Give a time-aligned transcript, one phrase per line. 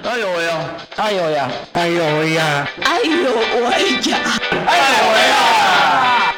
[0.00, 0.76] 哎呦喂呀！
[0.96, 1.50] 哎呦呀！
[1.74, 2.66] 哎呦喂呀！
[2.82, 3.30] 哎呦
[3.68, 4.18] 喂呀！
[4.66, 6.34] 哎呦喂呀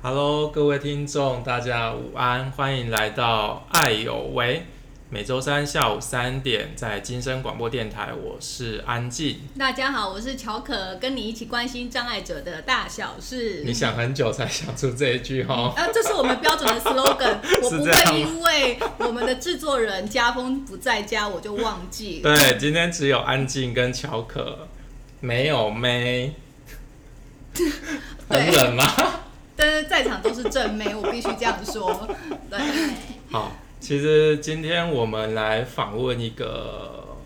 [0.00, 4.64] ！Hello，各位听众，大家午安，欢迎来到爱有为。
[5.10, 9.40] 每周三下午三点，在金声广播电台，我是安静。
[9.58, 13.62] 大家好，我是乔可，跟你一起关心障碍者的大小事。
[13.64, 15.72] 你想很久才想出这一句哈？
[15.74, 17.38] 啊，这是我们标准的 slogan。
[17.62, 22.20] 我不会因为我们的制作人家风不在家，我就忘记。
[22.22, 24.68] 对，今天只有安静跟乔可，
[25.20, 26.34] 没有妹。
[28.28, 28.84] 很冷吗？
[29.56, 32.06] 但是在场都是正妹，我必须这样说。
[32.50, 32.58] 对，
[33.30, 33.50] 好。
[33.80, 37.16] 其实今天我们来访问一个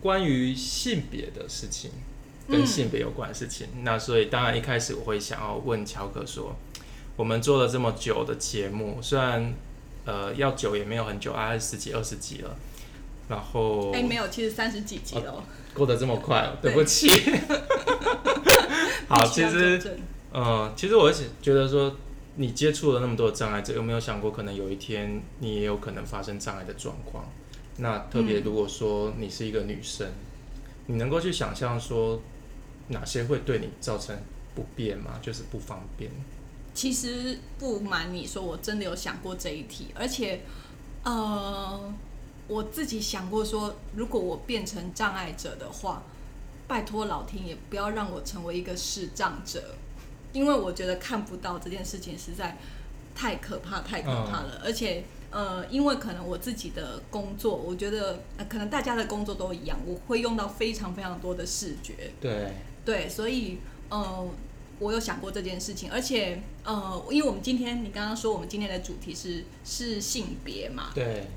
[0.00, 1.90] 关于性别的事情，
[2.48, 3.66] 跟性别有关的事情。
[3.82, 6.54] 那所以当然一开始我会想要问乔哥说，
[7.16, 9.54] 我们做了这么久的节目，虽然
[10.04, 12.56] 呃要久也没有很久，啊十几二十集了，
[13.28, 15.42] 然后哎没有，其实三十几集了，哦
[15.74, 17.08] 过得这么快，对不起。
[19.08, 19.98] 好，其实
[20.32, 21.96] 嗯，其实我是觉得说。
[22.36, 27.24] 你接触了那么多的障碍者，有没有想过可能有一天你也有可能发生障碍的状况？
[27.78, 30.10] 那特别如果说你是一个女生，
[30.86, 32.20] 你能够去想象说
[32.88, 34.16] 哪些会对你造成
[34.54, 35.18] 不便吗？
[35.20, 36.10] 就是不方便。
[36.74, 40.42] 其实不瞒你说，我真的有想过这一题，而且
[41.04, 41.94] 呃，
[42.48, 46.02] 我自己想过说，如果我变成障碍者的话，
[46.68, 49.74] 拜托老天爷不要让我成为一个视障者。
[50.36, 52.58] 因为我觉得看不到这件事情实在
[53.14, 54.60] 太可怕，太可怕了。
[54.62, 62.12] 而且，呃，因为可能我自己的工作，我觉得可能大家的工作都一样，我会用到非常非常多的视觉。
[62.20, 62.52] 对
[62.84, 64.28] 对，所以，呃，
[64.78, 65.90] 我有想过这件事情。
[65.90, 71.28] 而且，呃，因为我们今天你刚刚说我们今天的主题是是性别嘛，对。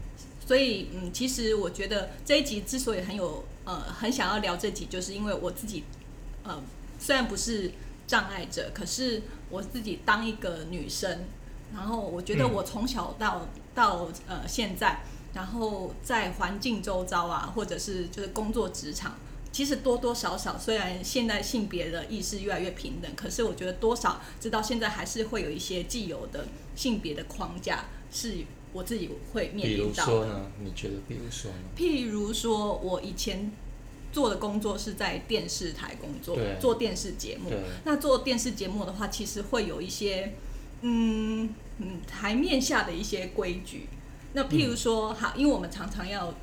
[0.46, 5.86] 所以，嗯，其实我觉得这一集之所以很有呃很想要聊这集，就是因为我自己，
[6.44, 6.62] 呃，
[7.00, 7.72] 虽然不是。
[8.10, 9.22] 障碍者，可是
[9.52, 11.26] 我自己当一个女生，
[11.72, 15.02] 然后我觉得我从小到到呃现在，
[15.36, 19.14] 然后在环境周遭啊，或者是就是工作职场，
[19.52, 28.38] 其实多多少少，虽然现在性别的意识越来越平等，可是我觉得多少直到现在还是会有一些既有的性别的框架，是
[28.74, 30.04] 我自己会面临到。
[30.04, 30.52] 比如说呢？
[30.64, 30.96] 你觉得？
[31.08, 31.58] 比如说呢？
[31.78, 33.52] 譬如说，我以前。
[34.12, 37.52] 做的工作是在电视台工作，做电视节目。
[37.84, 40.34] 那做电视节目的话，其实会有一些，
[40.82, 41.48] 嗯
[41.78, 43.88] 嗯，台面下的一些规矩。
[44.34, 46.34] 那譬如说，好，因为我们常常要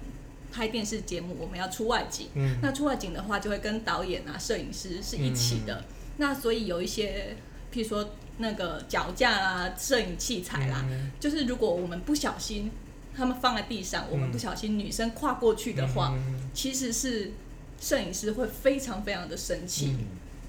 [0.52, 2.28] 拍电视节目，我们要出外景。
[2.34, 2.56] 嗯。
[2.62, 5.84] 那出外景的话，就会跟导演啊、摄影师是一起的。
[6.18, 7.36] 那所以有一些，
[7.72, 10.84] 譬如说那个脚架啊、摄影器材啦，
[11.18, 12.70] 就是如果我们不小心，
[13.16, 16.16] 他们放在地上，我们不小心女生跨过去的话，
[16.54, 17.32] 其实是。
[17.80, 19.94] 摄影师会非常非常的生气，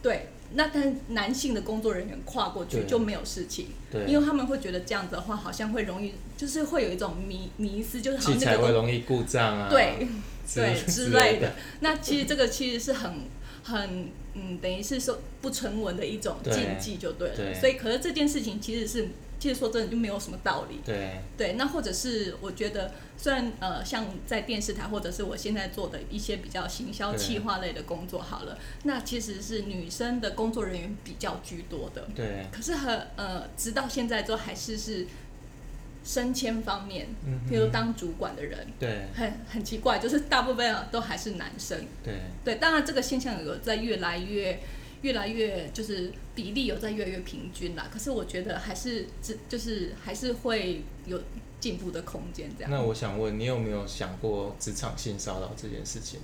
[0.01, 0.29] 对。
[0.53, 10.07] 那但男性的工作人员跨过去就没有事情，对，因为他们会觉得这样子的话好像会容易，就是会有一种迷迷思，就是好像器材会容易故障啊，对
[10.55, 11.51] 对之类的。
[11.81, 13.11] 那其实这个其实是很
[13.63, 17.53] 很嗯，等于是说不成文的一种禁忌就对了。
[17.53, 19.09] 所以，可是这件事情其实是。
[19.39, 20.79] 其实说真的就没有什么道理。
[20.85, 32.07] 对对，那或者是我觉得，虽然呃，像在电视台或者是我现在做的一些比较行销企划类的工作，好了，那其实是女生的工作人员比较居多的。
[32.15, 32.47] 对。
[32.51, 35.05] 可是和呃，直到现在都还是是
[36.03, 41.77] 升迁方面，嗯，比如当主管的人，对，很很奇怪，就是大部分都还是男生。
[42.03, 44.59] 对对，当然这个现象有在越来越。
[45.03, 51.21] 越来越就是比例有在越来越平均啦，可是我觉得还是只就是还是会有
[51.59, 52.71] 进步的空间这样。
[52.71, 56.19] 那我想问你有没有想过职场性骚扰这件事情？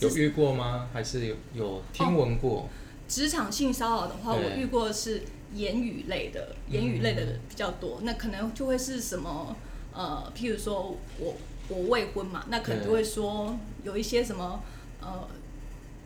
[0.00, 0.90] 有遇过吗？
[0.92, 2.68] 还是有有听闻过？
[3.08, 5.22] 职场性骚扰的话，我遇过是
[5.54, 8.00] 言语类的，言语类的比较多。
[8.02, 9.56] 那可能就会是什么
[9.94, 11.34] 呃，譬如说我
[11.68, 14.62] 我未婚嘛，那可能就会说有一些什么
[15.00, 15.26] 呃，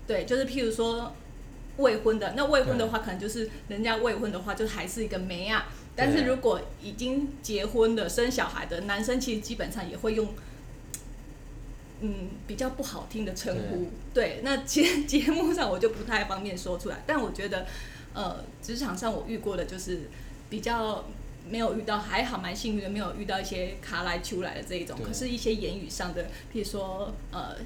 [0.07, 1.13] 对，就是譬如说。
[1.83, 5.67] 未婚的那未婚的话，可能就是人家未婚的话，就还是一个梅啊。
[5.95, 10.27] 但是如果已经结婚的、生小孩的男生，其实基本上也会用，
[12.01, 13.91] 嗯，比较不好听的称呼。
[14.15, 17.03] 对， 那节节目上我就不太方便说出来。
[17.07, 17.67] 但我觉得，
[18.15, 20.09] 呃，职场上我遇过的就是
[20.49, 21.05] 比较
[21.47, 24.99] 没有遇到，还好蛮幸运的，没有遇到一些卡来出来的这一种。
[25.05, 26.25] 可是，一些言语上的，
[26.55, 27.57] 譬如说，呃。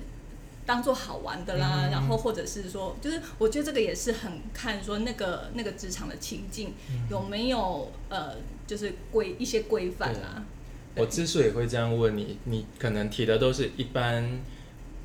[0.66, 6.74] 当做好玩的啦，然后或者是说，就是我觉得这个也是很看说那个那个职场的情境
[7.08, 8.34] 有没有呃，
[8.66, 10.42] 就是规一些规范啦。
[10.96, 14.28] 我之所以会这样问你，你可能提的都是一般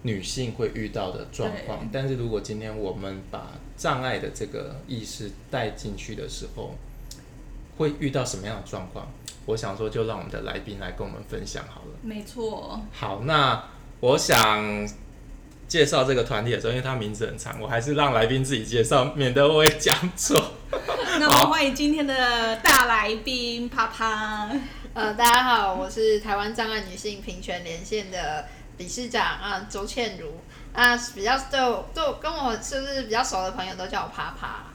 [0.02, 6.74] 女性会遇到的状况，但是如果今天我们把障碍的这个意识带进去的时候，
[7.78, 9.08] 会遇到什么样的状况？
[9.46, 11.92] 我想说，就让我们的来宾来跟我们分享好了。
[12.02, 12.82] 没错。
[12.92, 13.64] 好，那
[14.00, 14.88] 我想。
[15.72, 20.52] 介绍这个团体的时候，因为它名字很长，我还是让来宾自己介绍，免得我会讲错。
[21.18, 24.52] 那我们欢迎今天的大来宾啪啪。
[24.94, 28.48] 呃，大家好，我是台湾障碍女性平权连线的
[28.80, 30.42] 理事长啊，周倩如。
[30.74, 31.58] 啊，比较对
[31.94, 34.66] 对跟我是不是比较熟的朋友都叫我啪啪。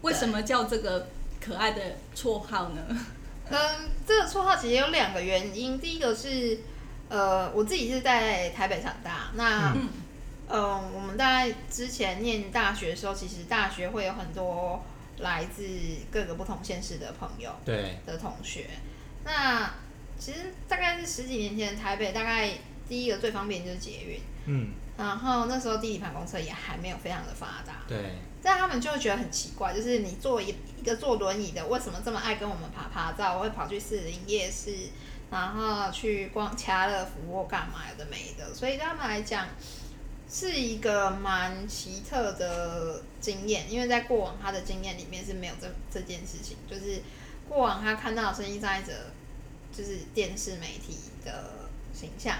[0.00, 1.08] 为什么叫这个
[1.38, 1.82] 可爱的
[2.16, 2.80] 绰号呢？
[3.50, 3.58] 嗯，
[4.06, 5.78] 这个绰号其实有两个原因。
[5.78, 6.60] 第一个是，
[7.10, 9.74] 呃，我自己是在台北长大，那。
[9.74, 9.88] 嗯，
[10.48, 14.80] 我们大概之前念大学的时候，其实大学会有很多
[15.18, 15.64] 来自
[16.10, 18.66] 各个不同县市的朋友，对的同学。
[19.24, 19.68] 那
[20.18, 22.52] 其实大概是十几年前，台北大概
[22.88, 27.98] 第一个最方便就是捷运，嗯，然后那时候地理盘公车也还没有非常的发达，对。
[28.40, 33.36] 但他们就会觉得很奇怪，就是你坐一一个坐轮椅的，为什么这么爱跟我们爬爬照？
[33.36, 34.72] 我会跑去四林夜市，
[35.28, 39.48] 然后去逛家乐福或干嘛有的没的，所以对他们来讲。
[40.28, 47.00] 是一个蛮奇特的经验，因为在过往他的经验里面是没有这这件事情，就是
[47.48, 48.92] 过往他看到的声音障碍者
[49.72, 52.36] 就是电视媒体的形象，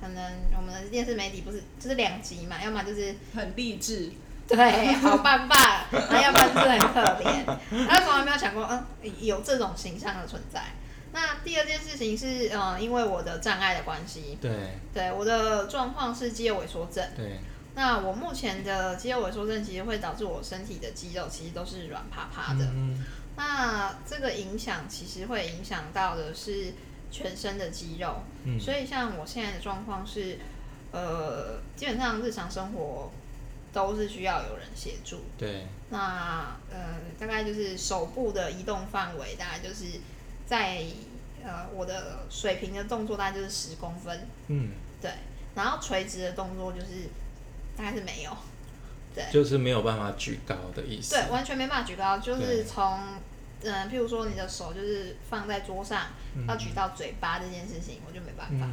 [0.00, 4.10] 可能我们的电视媒体不是就是两极嘛，要么就是很励志，
[4.48, 10.62] 对，好棒棒，那要不然就是很可怜，他从来没有想过，嗯，有这种形象的存在。
[11.16, 14.52] 那第二件事情是，呃，因为我的障碍的关系，对，
[14.92, 17.38] 对，我的状况是肌肉萎缩症，对。
[17.74, 23.02] 那我目前的肌肉萎缩症其实会导致我身体的肌肉其实都是软趴趴的，嗯。
[23.34, 26.74] 那这个影响其实会影响到的是
[27.10, 28.60] 全身的肌肉，嗯。
[28.60, 30.38] 所以像我现在的状况是，
[30.92, 33.10] 呃，基本上日常生活
[33.72, 35.66] 都是需要有人协助，对。
[35.88, 39.86] 那呃，大概就是手部的移动范围，大概就是。
[40.46, 40.82] 在
[41.44, 44.70] 呃，我的水平的动作大概就是十公分，嗯，
[45.00, 45.10] 对，
[45.54, 47.08] 然后垂直的动作就是
[47.76, 48.36] 大概是没有，
[49.14, 53.00] 对，就是没有办法举高的意思，对，完全没办法举高，就是从
[53.62, 56.06] 嗯，譬如说你的手就是放在桌上
[56.48, 58.66] 要举到嘴巴这件事情，我就没办法，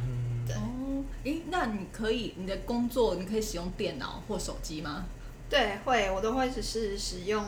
[0.46, 5.06] 对，哦，诶，那你可以你的工作你可以使用电脑或手机吗？
[5.48, 7.44] 对，会，我都会只是使用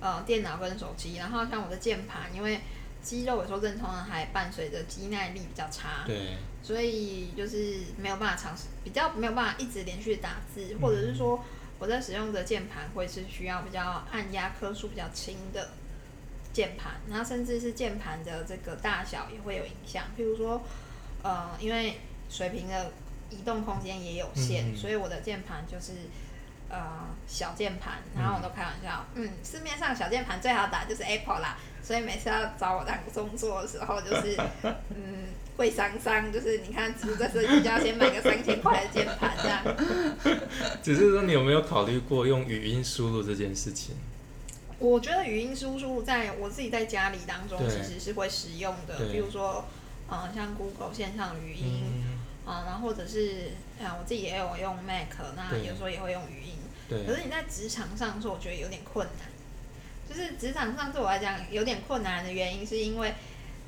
[0.00, 2.60] 呃电脑跟手机，然后像我的键盘，因为
[3.02, 11.42] 肌肉萎缩症通常还伴随着肌耐力比较差，对，所以就是没有办法尝试，比较没有办法一直连续打字，或者是说
[11.78, 15.70] 我在使用的键盘会是需要比较按压颗数比较轻的
[16.52, 20.62] 键盘，然后甚至是键盘的这个大小也会有影响，譬如说，
[21.22, 21.98] 呃，因为
[22.30, 22.92] 水平的
[23.30, 25.92] 移动空间也有限，所以我的键盘就是
[26.72, 26.80] 呃
[27.28, 31.56] 小键盘，然后我都开玩笑，嗯，市面上小键盘最好打就是 Apple 啦。
[31.84, 34.36] 所以每次要找我当工作的时候，就是
[34.90, 35.26] 嗯，
[35.56, 40.40] 会伤伤，就是你看，这设计就要先买个三千块的键盘这样？
[40.82, 43.96] 只是说，你有没有考虑过用语音输入这件事情？
[44.78, 49.64] 我觉得语音输入在我自己在家里当中其实是会使用的，比如说，
[50.08, 51.84] 嗯，像 Google 线上语音，
[52.46, 53.50] 啊，然后或者是
[53.82, 56.54] 啊，我自己也有用 Mac，那有时候也会用语音。
[56.88, 57.04] 对。
[57.04, 59.28] 可是你在职场上说，我觉得有点困难。
[60.08, 63.14] 就是职场上对我来讲有点困难的原因，是因为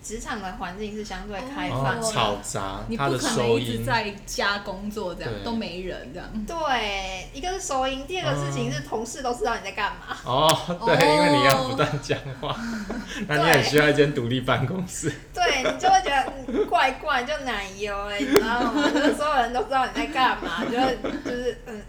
[0.02, 6.28] 职场的环境是相对开放、嘈杂，你不可能一直在家工作这样都没人这样。
[6.46, 10.18] 对，一个是收音，第二个事情是同事都知道你在干嘛。
[10.26, 10.54] 哦，
[10.84, 12.54] 对，因为你要不断讲话，
[13.26, 15.10] 那你很需要一间独立办公室。
[15.32, 18.90] 对你就会觉得怪怪，就奶油哎，你知道吗？
[18.92, 21.82] 就是所有人都知道你在干嘛，就是就是嗯，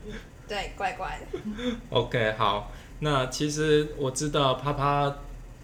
[0.48, 1.40] 对，怪怪的。
[1.90, 2.72] OK，好。
[3.00, 5.14] 那其实我知道啪啪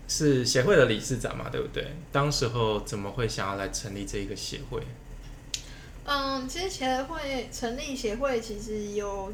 [0.07, 1.95] 是协会的理事长嘛，对不对？
[2.11, 4.81] 当时候怎么会想要来成立这一个协会？
[6.03, 9.31] 嗯，其实协会成立协会其实有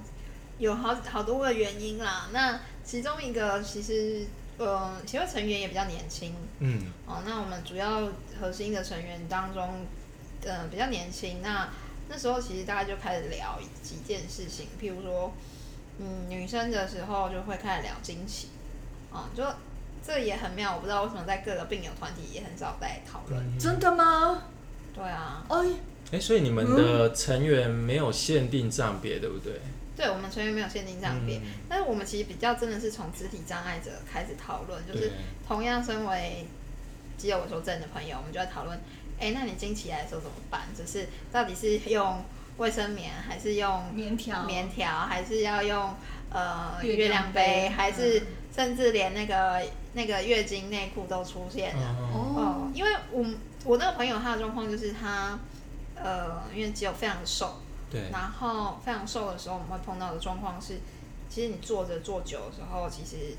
[0.60, 2.30] 有好好多个原因啦。
[2.32, 4.28] 那其中一个其实，
[4.58, 6.36] 呃，协会成员也比较年轻。
[6.60, 6.92] 嗯。
[7.08, 8.08] 哦，那我们主要
[8.40, 9.88] 核心的成员当中，
[10.46, 11.42] 呃，比较年轻。
[11.42, 11.68] 那
[12.10, 15.34] 那时候其实大家就开始聊几件事情，譬如说。
[16.00, 18.50] 嗯，女生的时候就会开始聊惊奇，
[19.12, 19.44] 啊，就
[20.06, 23.58] 这也很妙，我不知道为什么在各个病友团体也很少在讨论。
[23.58, 24.44] 真的吗？
[24.94, 25.44] 对啊。
[25.50, 25.58] 哎，
[26.12, 29.60] 哎，所以你们的成员没有限定障别，对不对？
[29.96, 35.14] 对，我们成员没有限定障别，但是我们其实比较真的是从肢体障碍者开始讨论，就是
[35.48, 36.46] 同样身为
[37.18, 38.80] 肌肉萎缩症的朋友，我们就在讨论，
[39.20, 40.62] 哎，那你经期来的时候怎么办？
[40.78, 42.24] 就是到底是用
[42.58, 44.44] 卫生棉，还是用棉条？
[44.44, 45.94] 棉条，还是要用
[46.30, 48.24] 呃月亮杯，还是
[48.56, 51.96] 甚至连那个那个月经内裤都出现了？
[52.14, 53.26] 哦，因为我
[53.66, 55.40] 我那个朋友他的状况就是他
[55.96, 57.62] 呃，因为肌肉非常的瘦。
[57.90, 60.82] 对，然后非常瘦的时候，我们会碰到的状况是，
[61.30, 63.38] 其实你坐着坐久的时候，其实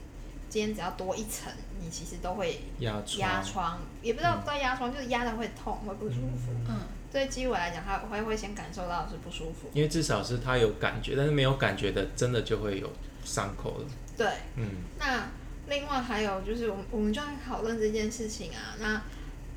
[0.49, 6.53] 今天只要多一层，你其实都会压压疮，也不知道不知道压疮，就是压的会痛，会不舒服。
[6.69, 6.81] 嗯，
[7.13, 12.91] 对肌肉来讲，它会会先感受到是不舒服，因为至少是它有感觉，但是没有感觉的，真的就会有
[13.25, 13.87] 伤口了。
[14.17, 14.27] 对，
[14.57, 14.69] 嗯。
[14.99, 15.29] 那
[15.69, 19.03] 另外还有就是，我们我们就在讨论这件事情啊，那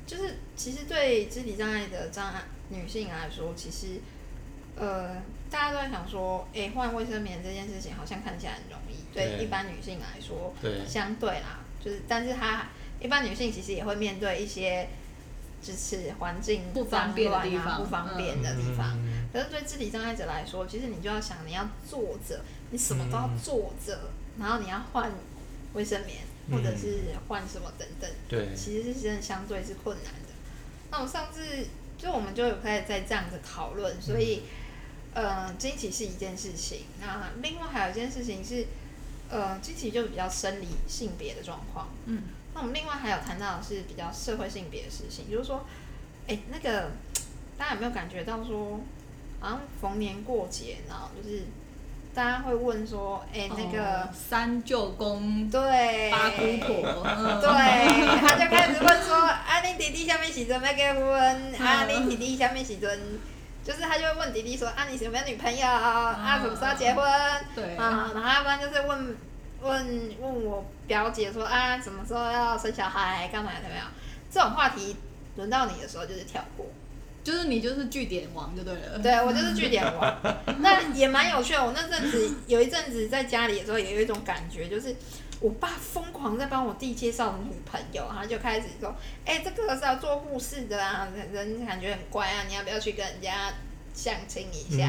[0.06, 4.00] 就是其实对肢体障碍的障碍女性来说，其实。
[4.74, 5.16] 呃，
[5.52, 12.68] 大家都在想说，哎，换卫生棉这件事情好像看起来很容易，对一般女性来说，对，相对啦，就是，但是她
[12.98, 14.88] 一般女性其实也会面对一些，
[15.62, 18.98] 就是环境不方便的地方，不方便的地方。
[19.30, 22.40] 可是对肢体障碍者来说，其实你就要想，你要坐着，
[22.70, 25.12] 你什么都要坐着，然后你要换
[25.74, 30.32] 卫生棉，或者是换什么等等，对，其实是真的相对是困难的。
[30.90, 31.66] 那我上次
[31.98, 34.44] 就我们就有开始在这样子讨论，所以。
[35.14, 38.66] 呃，经期是一件事情，那另外还有一件事情是，
[39.28, 41.88] 呃，经期就比较生理性别的状况。
[42.06, 42.22] 嗯，
[42.54, 45.66] 那我们另外还有谈到的是比较社会性别的事情，就是说，
[46.28, 46.92] 哎，那个
[47.58, 48.80] 大家有没有感觉到说，
[49.38, 51.42] 好像逢年过节，然后就是
[52.14, 57.04] 大家会问说，哎，那个三舅公对八姑婆，
[57.38, 63.20] 对，他就开始问说，啊，你弟弟下面时阵要结婚，啊，你弟弟下面时阵。
[63.64, 66.38] 就是他就会问弟弟说啊，你有没有女朋友啊？
[66.42, 67.04] 什么时候结婚？
[67.54, 69.16] 对啊，然后要不然就是问
[69.62, 73.28] 问问我表姐说啊，什么时候要生小孩？
[73.32, 73.86] 干嘛怎么样？
[74.30, 74.96] 这种话题
[75.36, 76.66] 轮到你的时候就是跳过，
[77.22, 78.98] 就是你就是据点王就对了。
[78.98, 80.16] 对我就是据点王，
[80.58, 81.64] 那也蛮有趣的。
[81.64, 84.94] 我那阵子有一阵子在家里的时候，也有一种感觉，就是。
[85.42, 88.94] 我爸疯狂在帮我弟介绍女朋友，他就开始说
[89.26, 93.52] ：“哎，这个是要做护士的啊，人感觉很乖啊，你要不要去跟人家
[93.92, 94.86] 相亲一下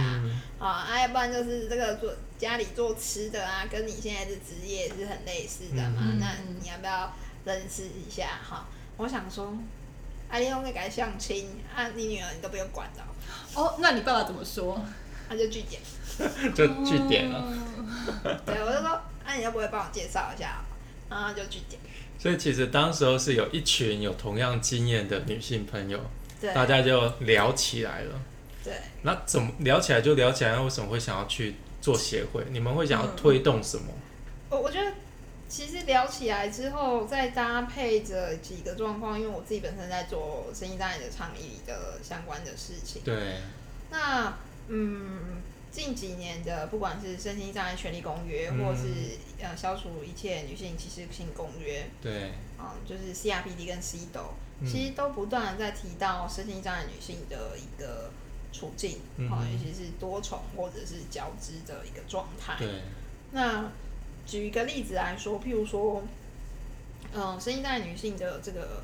[0.60, 0.86] 啊？
[0.88, 6.14] 啊，要不然就是这个做家里做吃的啊，跟你现在的职业是很类似的嘛。
[6.20, 7.12] 那你要不要
[7.46, 8.40] 认识一下？
[8.48, 8.68] 哈，
[8.98, 9.58] 我想说，
[10.30, 13.02] 阿丽用那个相亲啊，你女儿你都不用管的。
[13.60, 14.80] 哦，那你爸爸怎么说？
[15.28, 15.82] 他就拒点，
[16.54, 17.44] 就拒点了。
[18.46, 19.02] 对，我就说。
[19.26, 20.64] 那你要不会帮我介绍一下？
[21.10, 21.80] 然后就去点。
[22.18, 26.00] 所以其实当时候是有一群有同样经验的女性朋友，
[26.56, 28.20] 大家就聊起来了。
[28.64, 28.74] 对。
[29.02, 30.58] 那怎么聊起来就聊起来？
[30.58, 32.44] 为什么会想要去做协会？
[32.52, 33.94] 你们会想要推动什么？
[34.50, 34.92] 我我觉得
[35.50, 43.02] 其实聊起来之后，再搭配着几个状况，因为我自己本身在做生意代理的倡议的相关的事情。
[43.04, 43.16] 对。
[43.92, 44.34] 那
[44.70, 45.43] 嗯。
[45.74, 58.12] 近几年的，不管是身心障碍权利公约，或是呃消除一切女性歧视性公约，对，啊，就是 CRPD 跟 CDO，其实都不断的在提到身心障碍女性的一个
[58.52, 59.00] 处境，
[59.32, 62.56] 啊，尤其是多重或者是交织的一个状态。
[62.60, 62.84] 对，
[63.32, 63.72] 那
[64.28, 66.04] 举一个例子来说，譬如说，
[67.16, 68.84] 嗯，身心障碍女性的这个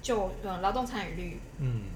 [0.00, 1.86] 就呃劳动参与率，嗯，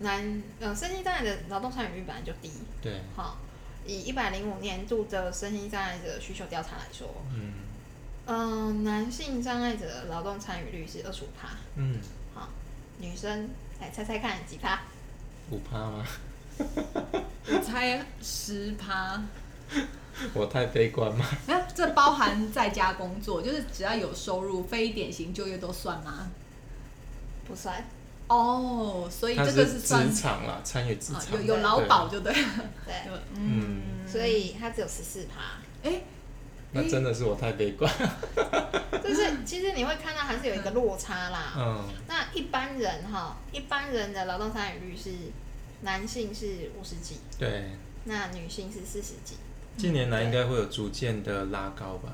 [0.00, 2.50] 男呃身心障碍的劳动参与率本来就低，
[2.82, 3.38] 对，好。
[3.86, 7.52] 以一百零五年度的身心障碍者需求调查来说，嗯，
[8.26, 11.98] 嗯，男性障碍者的劳动参与率是二十五趴，嗯，
[12.34, 12.48] 好，
[12.98, 14.80] 女生来猜猜看几趴？
[15.50, 16.06] 五趴吗？
[16.58, 19.22] 我猜十趴。
[20.34, 21.26] 我太悲观吗？
[21.46, 26.30] 那这包含在家工作，就是只要有收入、非典型就业都算吗？
[27.48, 27.82] 不算。
[28.32, 31.24] 哦，所以这个是职场啦，参与职场。
[31.32, 32.48] 有有劳保就对了，
[32.86, 32.94] 对，
[33.36, 36.02] 嗯，所以它只有十四趴，哎，
[36.72, 37.92] 那真的是我太悲观，
[39.04, 45.10] 就是其实你会看到还是有一个落差啦，嗯，那一般人哈，一般人的劳动参与率是
[45.82, 47.70] 男性是五十几，对，
[48.04, 49.36] 那女性是四十几，
[49.76, 52.12] 近年来应该会有逐渐的拉高吧，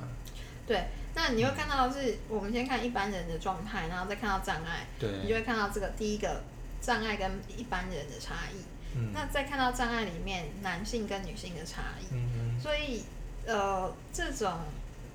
[0.67, 0.83] 对。
[1.21, 4.87] 那你会看到是，我们先看一般人的状态，然后再看到障碍，
[5.21, 6.41] 你就会看到这个第一个
[6.79, 8.63] 障碍跟一般人的差异。
[8.95, 12.05] 嗯，那再看到障碍里面男性跟女性的差异。
[12.13, 13.03] 嗯所以
[13.45, 14.49] 呃，这种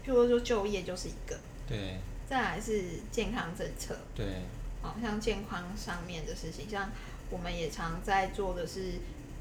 [0.04, 1.38] 譬如说就业就是一个。
[1.66, 1.98] 对。
[2.28, 3.96] 再来是健康政策。
[4.14, 4.26] 对。
[4.82, 6.90] 好像健康上面的事情，像
[7.30, 9.00] 我们也常在做的是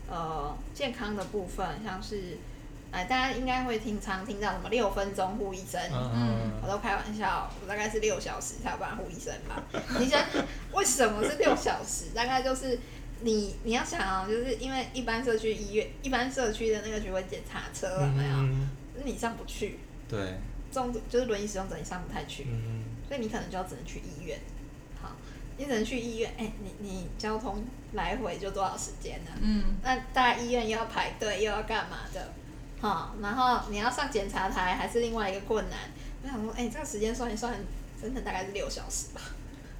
[0.10, 2.38] 呃健康的部分，像是
[2.93, 9.63] 哎，大家应该会听常听到什么六分钟护一生，嗯，我都开玩笑，我大概是六小时才有办法护一生吧。
[10.00, 10.23] 你想
[10.71, 12.12] 为什么是六小时？
[12.13, 12.79] 大概就是
[13.21, 19.03] 你你要想啊，就是因为一般社区医院、一般社区的那个巡回检查车有没有？
[19.03, 20.35] 你上不去，对，
[20.71, 24.39] 重就是轮椅使用者你上不太去，嗯，所以你可能就要只能去医院。
[25.01, 25.09] 好，
[25.57, 29.31] 你只能去医院，哎，你你交通来回就多少时间呢？
[29.41, 32.31] 嗯，那大医院又要排队，又要干嘛的？
[32.84, 35.80] 好，然后你要上检查台，还是另外一个困难。
[36.22, 37.58] 我想说，哎，这个时间算一算，
[38.02, 39.22] 整整大概是六小时吧。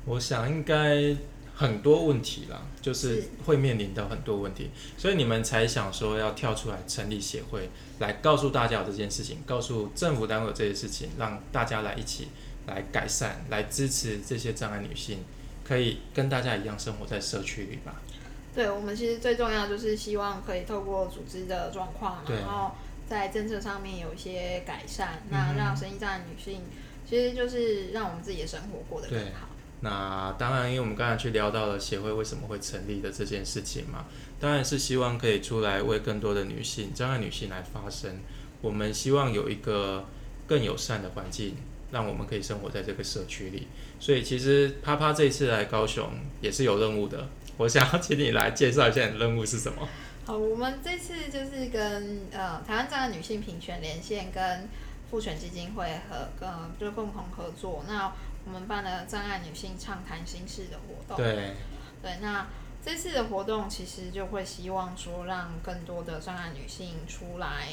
[0.06, 1.14] 我想应该
[1.54, 7.70] 很多问题啦，就是会面临到很多问题，所以你们才想说要跳出来成立协会，
[8.00, 12.30] 来告诉大家有这件事情，告诉政府单位有这些事情，让大家来一起
[12.68, 15.26] 来改善，来支持这些障碍女性，
[15.66, 18.02] 可以跟大家一样生活在社区里吧。
[18.56, 22.72] 对，我们其实最重要就是希望可以透过组织的状况，然后。
[23.08, 26.62] 在政策上面有一些改善，那让生意障碍女性，
[27.08, 29.50] 其实就是让我们自己的生活过得更好。
[29.82, 34.06] 那当然，因为我们刚才去聊到了协会为什么会成立的这件事情嘛，
[34.40, 38.20] 当然是希望可以出来为更多的女性、障碍女性来发声。
[38.62, 40.06] 我们希望有一个
[40.48, 41.58] 更友善的环境，
[41.92, 43.68] 让我们可以生活在这个社区里。
[44.00, 47.28] 所以，其实啪啪这一次来高雄也是有任务的。
[47.58, 49.88] 我想要请你来介绍一下你的任务是什么。
[50.26, 54.70] 好，我们这次就是跟呃台湾障碍女性平权连线跟
[55.12, 56.50] 妇权基金会和跟
[56.80, 58.10] 就共同合作，那
[58.46, 61.18] 我们办了障碍女性畅谈心事的活动。
[61.18, 61.56] 对，
[62.02, 62.48] 对，那
[62.82, 67.68] 这次的活动其实就会希望说让更多的障碍女性出来，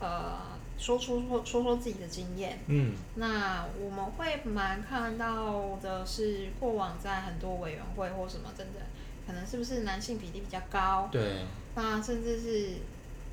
[0.00, 0.38] 呃，
[0.78, 2.58] 说出说说说自己的经验。
[2.68, 8.82] 嗯，那我们会蛮看到的是过往在很多委员会或什么，等等
[9.26, 11.10] 可能是不是男性比例比较高？
[11.12, 11.44] 对。
[11.74, 12.74] 那甚至是，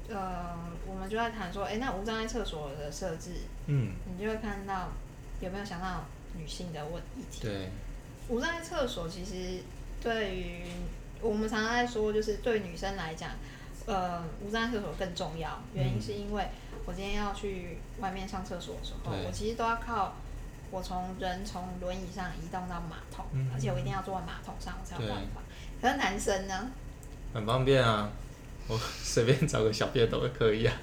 [0.10, 3.32] 呃，我们就在谈说，哎，那无障碍厕所的设置，
[3.68, 4.90] 嗯，你就会看到
[5.42, 6.06] 有没有想到
[6.38, 7.42] 女性的问题？
[7.42, 7.70] 对，
[8.30, 9.64] 无障碍厕所其实
[10.02, 10.64] 对于
[11.22, 13.32] 我们常常在说，就是对女生来讲，
[13.86, 15.60] 呃，无障碍厕所更重要。
[15.74, 16.48] 原因是因为
[16.86, 20.14] 我今天要去外面上厕所的时候，我其实都要靠
[20.72, 25.42] 我从人从轮椅上移动到马桶，而且我一定要坐在马桶上我才有办法。
[25.82, 26.72] 可是男生呢？
[27.34, 28.10] 很方便啊。
[28.70, 30.74] 我随便找个小便斗也可以啊，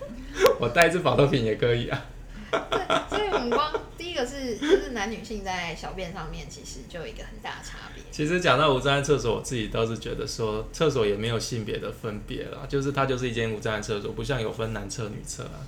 [0.61, 2.05] 我带一支保特瓶也可以啊。
[2.51, 8.03] 对，所以我们光第一个是就是男女性在小便上面其实就有一个很大的差别。
[8.11, 15.62] 其实讲到无障碍厕所，我自己倒是觉得说厕所也没有性别的分别啦，就是它就是一间无障碍厕所，不像有分男厕女厕啊。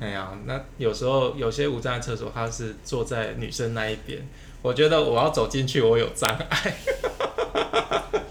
[0.00, 4.20] 哎呀，那有时候有些无障碍厕所它是坐在女生那一边，
[4.60, 6.74] 我觉得我要走进去我有障碍。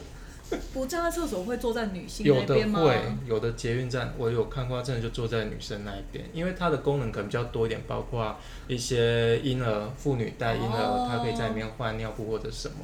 [0.85, 2.79] 站在厕所会坐在女性那边吗？
[2.79, 8.37] 有的会，有的捷运站我有看过，真的就坐在女生那一边，因为它的功能可能比较多一点，包括
[8.67, 12.75] 一些婴儿、妇女带婴儿，她可以在里面换尿布或者什么，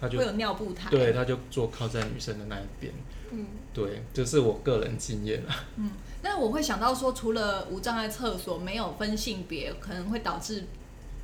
[0.00, 2.92] 她就会有尿布台，对，她就坐靠在女生的那一边。
[3.32, 5.64] 嗯，对，这是我个人经验啊。
[5.76, 5.90] 嗯，
[6.22, 10.64] 那我会想到说，除了无障碍厕所没有分性别，可能会导致。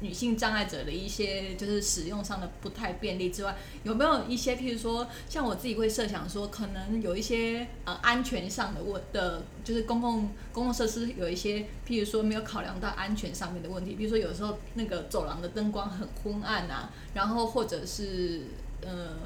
[0.02, 18.42] 女性障碍者的一些就是使用上的不太便利之外，有没有一些譬如说，像我自己会设想说，可能有一些呃安全上的问的，就是公共公共设施有一些譬如说没有考量到安全上面的问题，比如说有时候那个走廊的灯光很昏暗啊，然后或者是
[18.82, 19.16] 呃，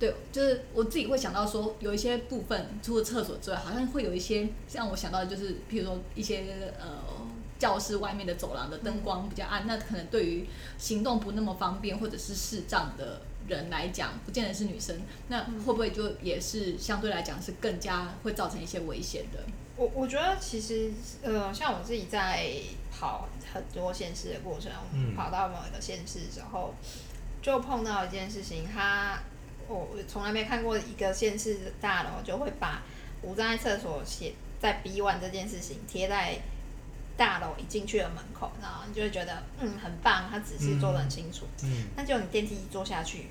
[0.00, 7.26] 对，就是我自己会想到说，有一些部分除了厕所之外，好像会有一些像我想到的就是譬如说一些呃。
[7.58, 19.38] 教室外面的走廊的灯光比较暗，那可能对于行动不那么方便或者是视障的人来讲，不见得是女生，那会不会就也是相对来讲是更加会造成一些危险的？
[19.76, 20.92] 我我觉得其实
[21.22, 22.50] 呃，像我自己在
[22.90, 24.70] 跑很多县市的过程，
[25.16, 26.74] 跑到某一个县市之后，
[27.40, 29.18] 就碰到一件事情，他
[29.68, 32.82] 我从来没看过一个县市大楼就会把
[33.22, 36.38] 无障碍厕所写在 B one 这件事情贴在。
[37.16, 41.46] 大楼一进去的门口，然后你就会觉得，嗯，很棒，他指示做的很清楚。
[41.62, 43.28] 嗯，那就你电梯一坐下去，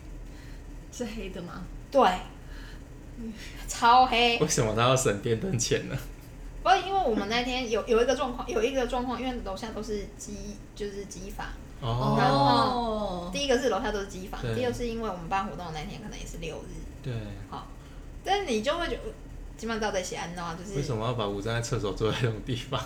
[0.92, 1.64] 是黑的吗？
[1.92, 2.02] 对，
[3.68, 4.40] 超黑。
[4.40, 5.98] 为什么他要省电灯钱呢？
[6.64, 11.46] 不，因为我们那天有有一个状况，有一个状况，因为楼下都是机，就是机房。
[11.80, 12.16] 哦。
[12.18, 16.72] 然后第一个是楼下都是机房，第二是因为我们办活动的那天可能也是六日。
[17.04, 17.14] 对。
[17.52, 17.68] 好，
[18.24, 19.02] 但是你就会觉得，
[19.56, 22.82] 基本上都在西安闹，就是为什么要把五站在厕所坐在这种地方？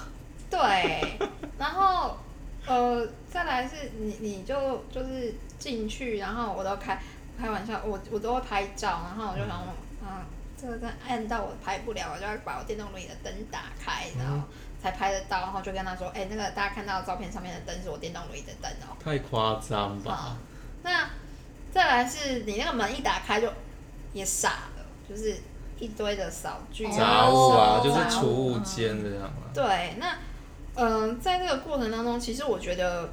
[0.49, 1.19] 对，
[1.57, 2.17] 然后
[2.65, 6.99] 呃，再来是你，你就就是进去，然后我都开
[7.39, 9.57] 开玩笑，我我都会拍照，然后我就想，
[10.03, 10.25] 啊，
[10.59, 14.47] 这个灯暗到我拍不了，我就要把我电动轮椅的灯打开，然后
[14.81, 18.97] 才拍得到，然后就跟他说，哎，那个大家看到照片上面的灯是我电动轮椅的灯哦。
[19.03, 20.37] 太夸张吧？
[20.83, 21.09] 那
[21.71, 23.47] 再来是你那个门一打开就
[24.13, 25.37] 也傻了，就是
[25.77, 30.17] 一堆的扫具杂物啊，就是储物间这样对，那
[30.79, 33.09] 嗯，在这个过程当中，其实我觉得，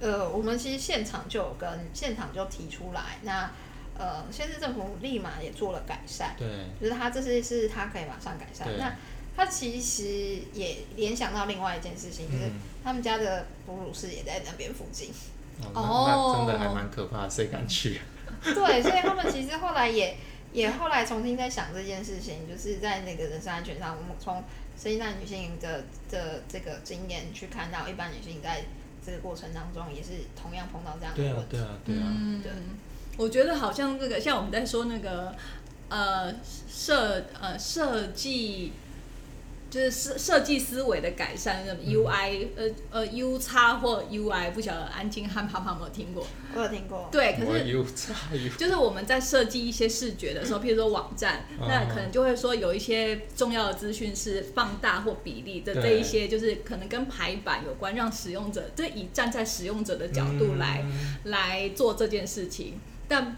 [0.00, 3.50] 呃，我们其实现场就有跟现场就提出来，那
[3.98, 6.46] 呃，县市政府立马也做了改善，对，
[6.80, 8.66] 就是他这些是他可以马上改善。
[8.78, 8.94] 那
[9.36, 12.50] 他其实也联想到另外一件事情，就是
[12.84, 15.10] 他们家的哺乳室也在那边附近。
[15.74, 18.00] 哦，那真的还蛮可怕，谁敢去？
[18.42, 20.16] 对，所以他们其实后来也
[20.52, 24.42] 也后来重新在想这件事情，就是在那个人身安全上，我们从
[24.82, 28.64] 生产女性的的这个经验去看到，一般女性在
[29.04, 31.50] 这个过程当中也是同样碰到这样的问题。
[31.50, 32.04] 对啊，对啊，对啊。
[32.06, 32.42] 嗯，
[33.18, 35.34] 我觉得好像这个像我们在说那个
[35.88, 36.34] 呃
[36.68, 38.72] 设呃设计。
[39.70, 46.26] 就是设设计思维的改善，什么 UI，呃呃 U 叉或 UI，不晓得安静和胖胖有没有听过？
[46.54, 47.08] 我有听过。
[47.12, 60.84] 对，可是 U 叉 U，就是我们在设计一些视觉的时候，譬如说网站，那可能就会说有一些重要的资讯是放大或比例的这一些，就是可能跟排版有关，让使用者，就以站在使用者的角度来
[61.24, 63.36] 来做这件事情，但。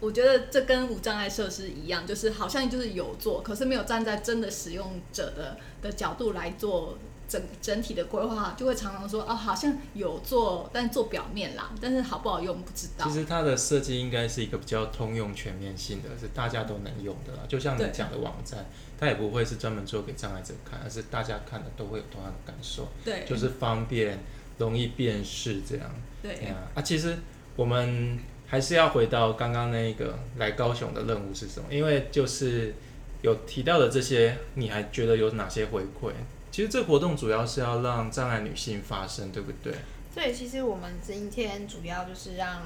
[0.00, 6.96] 我觉得这跟无障碍设施一样，就是好像就是有做，可是没有站在真的使用者的的角度来做
[7.28, 13.06] 整整体的规划，就会常常说哦，好像有做，但做表面啦，但是好不好用不知道。
[13.06, 17.40] 其实它的设计应该是一个比较通用、全面性的，是大家都能用的啦。
[17.46, 18.66] 就像你讲的网站，
[18.98, 22.88] 它也不会是专门做给障碍者看，而是大家看的都会有同样的感受。
[23.04, 24.18] 对，就是方便、
[24.56, 25.94] 容易辨识这样。
[26.22, 27.18] 对啊，啊，其实
[27.54, 28.18] 我们。
[28.50, 31.72] 还是要回到刚刚那个来高雄的任务是什么？
[31.72, 32.74] 因为就是
[33.22, 36.10] 有提到的这些，你还觉得有哪些回馈？
[36.50, 39.72] 其实这活动主要是要让障碍女性发声，对不对？
[40.12, 42.62] 对，其实我们今天主要就是让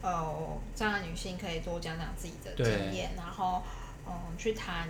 [0.00, 3.62] 呃障碍女性可以多讲讲自己的经验，然后
[4.06, 4.88] 嗯去谈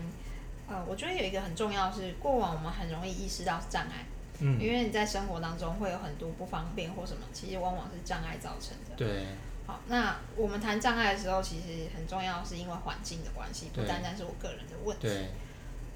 [0.68, 4.06] 呃，我觉得有一个很重要是，过往我们很容易意识到障碍，
[4.38, 9.26] 嗯，因为你在生活当中会有很多不方便或什么，其实往往是障碍造成的，对。
[9.66, 15.08] 好，那我们谈障碍的时候，其实很重要，是因为环境的关系，不单单是我个人的问题。
[15.08, 15.28] 对。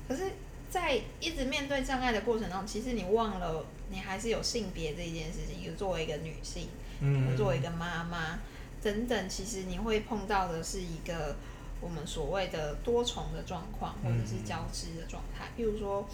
[0.08, 0.32] 可是，
[0.68, 5.62] 在一直面对障碍的过程中，其实你忘了，你还是有性别这一件事情。
[5.62, 6.66] 有作为一个女性，
[6.98, 8.40] 嗯，作为一个妈妈
[8.82, 11.36] 等等，其实你会碰到的是一个
[11.80, 15.46] 我们所谓的多重的状况，或者是交织的状态。
[15.56, 16.08] 譬如说，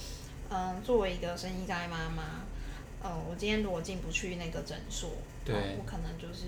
[0.51, 2.45] 嗯，作为一个生意障碍妈妈，
[3.03, 6.45] 嗯，我今天如果进不去那个诊所，对，我可能就是。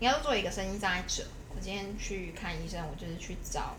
[0.00, 3.74] 你要做一个声音障碍者，我今天去看医生，我就是去找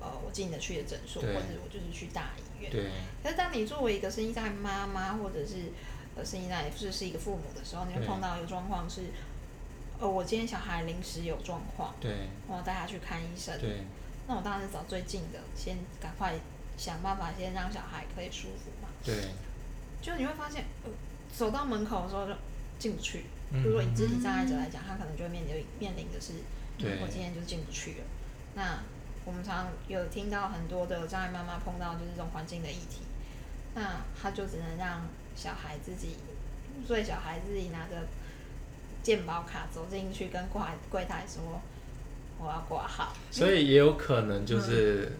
[0.00, 2.70] 呃我进得去的诊所，或者我就是去大医院。
[2.70, 2.90] 对。
[3.22, 5.72] 可是当你作为一个声音障碍妈妈，或者是
[6.16, 9.02] 呃声音障碍，是是一个父母的时候，你会碰到一个状况是，
[10.00, 13.84] 呃，我今天小孩临时有状况，对，我带他去看医生，对。
[14.26, 16.34] 那我当然是找最近的，先赶快
[16.76, 18.88] 想办法先让小孩可以舒服嘛。
[19.04, 19.14] 对。
[20.00, 20.90] 就你会发现，呃，
[21.36, 22.32] 走到门口的时候就
[22.78, 23.24] 进不去。
[23.50, 26.34] 比如果以肢体障碍者来讲，他可能就会面临面临的是，
[27.00, 27.96] 我今天就进不去了。
[28.54, 28.80] 那
[29.24, 33.00] 我们常有听到很多的障碍妈妈碰到就是这种环境的议题，
[33.74, 36.16] 那他就只能让小孩自己，
[36.86, 38.06] 所以小孩自己拿着
[39.02, 41.60] 健保卡走进去跟柜柜台说
[42.38, 43.14] 我要挂号。
[43.30, 45.12] 所以也有可能就是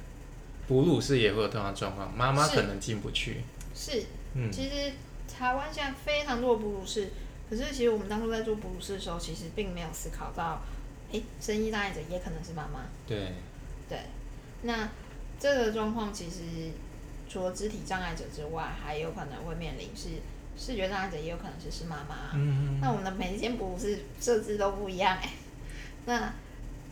[0.67, 3.39] 哺乳室也会有同样状况，妈妈可能进不去。
[3.75, 4.93] 是，嗯，其实
[5.33, 7.11] 台湾现在非常多的哺乳室。
[7.49, 10.61] 可是，其实我们当初在做哺乳室的时候，其实并没有思考到，
[11.13, 12.87] 哎，生意障碍者也可能是妈妈。
[13.07, 13.33] 对。
[13.89, 13.99] 对。
[14.63, 14.91] 那
[15.41, 16.73] 这个状况其实
[17.29, 20.09] 除了肢体障碍者之外，还有可能会面临是
[20.59, 22.33] 视觉障碍者，也有可能是是妈妈。
[22.35, 25.31] 嗯嗯那我们的每一间哺乳室设置都不一样，哎，
[26.07, 26.35] 那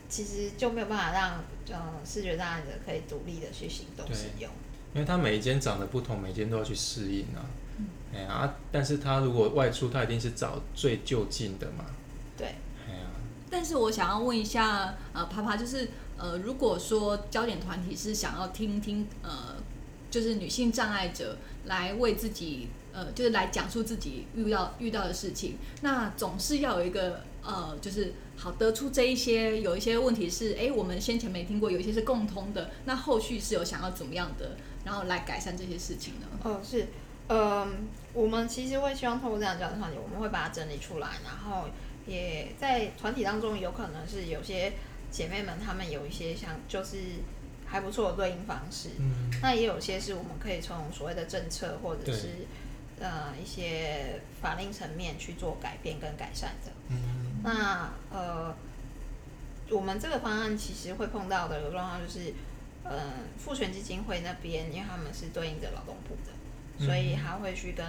[0.09, 4.49] 其实就没有办法让呃视觉障碍者可以独立的去行动使用。
[4.93, 7.45] 因为它每一间长得不同，每间都要去适应啊。
[8.13, 11.85] 哎呀，但是他如果外出，他一定是找最就近的嘛。
[12.37, 12.47] 对。
[12.87, 13.05] 哎呀。
[13.49, 19.55] 但是我想要问一下，呃，啪啪，就是呃，如果说焦点团体是想要听听，呃，
[20.09, 36.27] 就是女性障碍者来为自己，呃，就是来讲述自己遇到遇到的事情，那总是要有一个，呃，就是好得出这一些有一些问题是，哎，我们先前没听过，有一些是共通的，那后续是有想要怎么样的，然后来改善这些事情呢？
[36.43, 36.87] 哦，是。
[37.29, 41.67] 嗯，我们其实会希望透过这样这样的团体，我们会把它整理出来，然后
[42.05, 44.73] 也在团体当中有可能是有些
[45.11, 46.97] 姐妹们她们有一些像就是
[47.65, 52.29] 还不错的对应方式，嗯，那也有些是我们可以从所谓的政策或者是
[52.99, 56.71] 呃一些法令层面去做改变跟改善的。
[56.89, 58.55] 嗯，那呃，
[59.69, 62.33] 我们这个方案其实会碰到的一个状况就是，
[62.85, 62.97] 呃，
[63.37, 66.31] 赋权基金会那边，因为他们是对应着劳动部的，
[66.79, 67.85] 所以他会去跟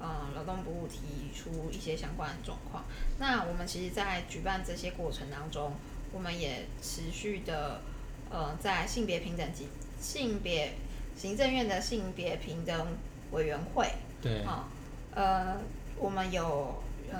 [0.00, 2.84] 呃劳动部提出一些相关的状况。
[3.18, 5.72] 那我们其实，在举办这些过程当中，
[6.12, 7.82] 我们也持续的
[8.30, 9.68] 呃在性别平等及
[10.00, 10.72] 性别
[11.16, 12.96] 行政院的性别平等
[13.32, 13.86] 委员会，
[14.22, 14.68] 对，啊，
[15.14, 15.60] 呃，
[15.96, 17.18] 我们有嗯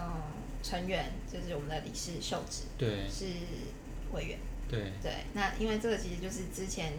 [0.63, 3.27] 成员就是我们的理事秀智，对，是
[4.13, 6.95] 委员，对，对，那因为这个其实就是之前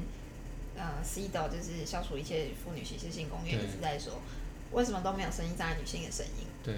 [0.81, 4.19] 呃 CDO 就是消除一切妇女歧视性公约一直在说，
[4.71, 6.73] 为什么都没有声音障碍女性的声音，对，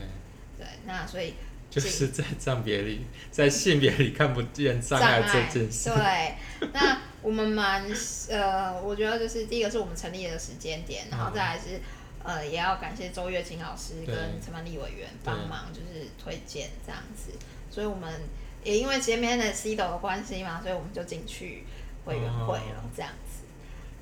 [0.57, 1.35] 对，那所以。
[1.69, 5.89] 就是在障别里，在性别里看不见障碍这件事。
[5.89, 6.35] 对，
[6.71, 7.83] 那我们蛮
[8.29, 11.81] 呃，我觉得就是第一个是我们成立的时间点，然后再来是
[12.23, 17.31] 呃，也要感谢周月琴老师跟陈曼丽委员帮忙，就是推荐这样子。
[17.71, 18.21] 所以我们
[18.63, 21.63] 也因为前面的 C 斗的关系嘛，所以我们就进去
[22.05, 23.32] 委员会了这样子。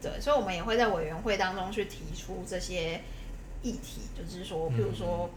[0.01, 3.01] 对，所以我们也会在委员会当中去提出这些
[3.61, 5.29] 议题，就是说，譬如说，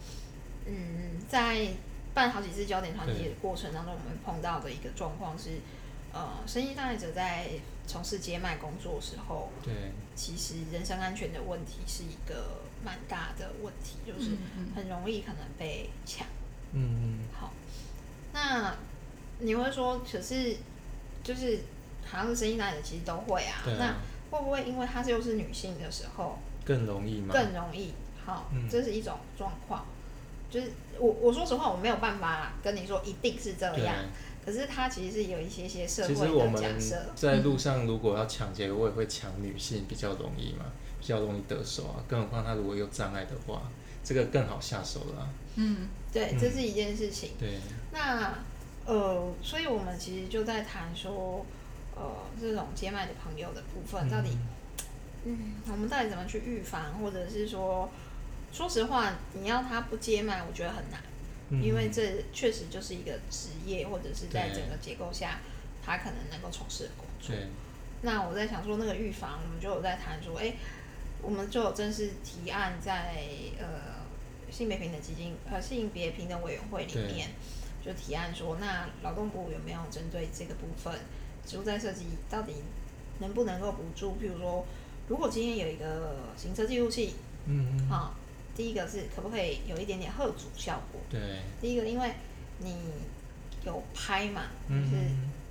[0.67, 1.69] 嗯，在
[2.15, 5.59] 办好几次焦点团体的过程当中，我们碰到的一个状况是，
[6.13, 7.49] 呃，生意障碍者在
[7.87, 9.73] 从事接麦工作时候，对，
[10.17, 14.31] 其实人身安全的问题是一个蛮大的问题，就是
[14.75, 16.27] 很容易可能被抢。
[16.73, 17.19] 嗯嗯。
[17.39, 17.53] 好，
[18.33, 18.75] 那
[19.41, 20.57] 你会说，可是
[21.23, 21.59] 就是
[22.07, 23.97] 好像是声音障碍者其实都会啊，那
[24.35, 27.33] 会不会因为她又是女性的时候更容易吗？
[27.33, 27.93] 更容易。
[28.25, 29.85] 好，这是一种状况。
[30.51, 33.97] 就是我我说实话，我没有办法跟你说一定是这样。
[34.45, 37.07] 可是它其实是有一些些社会的假设。
[37.17, 40.67] 在路上如果要抢劫，我也会抢女性比较容易嘛，
[41.01, 42.05] 比较容易得手啊。
[42.07, 43.63] 更何况她如果有障碍的话，
[44.05, 45.29] 这个更好下手了。
[45.57, 47.31] 嗯，对，这是一件事情。
[47.39, 47.59] 对。
[47.93, 48.35] 那
[48.85, 51.45] 呃，所以我们其实就在谈说，
[51.97, 54.37] 呃，这种接麦的朋友的部分，到底，
[55.25, 57.91] 嗯，我们到底怎么去预防，或者是说。
[58.53, 61.03] 说实话，你要他不接麦，我觉得很难，
[61.61, 65.41] 因为这确实就是一个职业，或者是在整个结构下，
[65.85, 67.35] 他可能能够从事的工作。
[68.03, 70.55] 那我在想说，那个预防，我们就有在谈说，哎，
[71.21, 73.17] 我们就有正式提案在
[73.59, 74.07] 呃
[74.53, 77.31] 性别平等基金呃性别平等委员会里面，
[77.85, 80.95] 就提案说，那劳动部有没有针对这个部分，
[81.47, 82.55] 植物在设计到底
[83.19, 84.13] 能不能够补助？
[84.13, 84.65] 譬如说，
[85.09, 87.15] 如果今天有一个行车记录器，
[87.47, 88.15] 嗯嗯，好。
[88.57, 91.01] 第一个是可不可以有一点点贺主效果？
[91.11, 91.21] 对。
[91.61, 92.13] 第一个，因为
[92.59, 92.77] 你
[93.65, 94.93] 有拍嘛，就是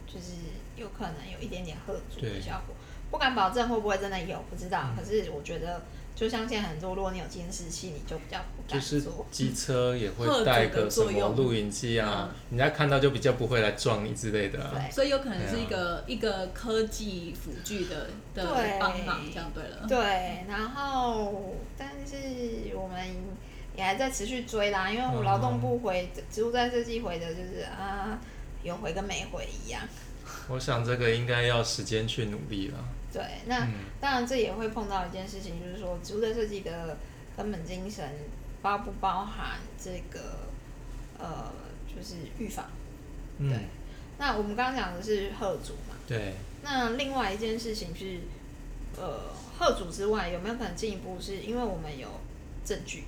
[0.08, 0.34] 就是
[0.78, 2.76] 有可能有一点点贺主的效果，
[3.12, 4.92] 不敢保证会不会真的有，不知道。
[4.98, 5.82] 可是我觉得。
[6.16, 14.60] 就像现在很多，如果你有监视器，你就比较不敢就是机车也会带个什么录影机啊，人家看到就比较不会来撞你之类的。
[14.72, 18.46] 对，所以有可能是一个一个科技辅具的的
[18.80, 19.88] 帮忙，这样对了。
[19.90, 23.04] 对，然后但是我们
[23.76, 28.20] 也还在持续追啦，因为我劳动部回植物在设计回的就是啊，
[28.62, 29.82] 有回跟没回一样。
[30.48, 32.78] 我想这个应该要时间去努力了。
[33.14, 33.68] 对，那
[34.02, 36.98] 当然这也会碰到一件事情，就是说植物的设计的
[37.38, 38.04] 根本精神
[38.64, 40.40] 包不包含这个
[41.20, 41.54] 呃，
[41.88, 42.66] 就是预防。
[43.38, 43.68] 对，
[44.18, 45.96] 那我们刚刚讲的是贺主嘛？
[46.08, 46.34] 对。
[46.64, 48.22] 那另外一件事情是，
[48.98, 52.08] 呃，贺主之外有没有可能进一步是因为我们有
[52.66, 53.04] 证据，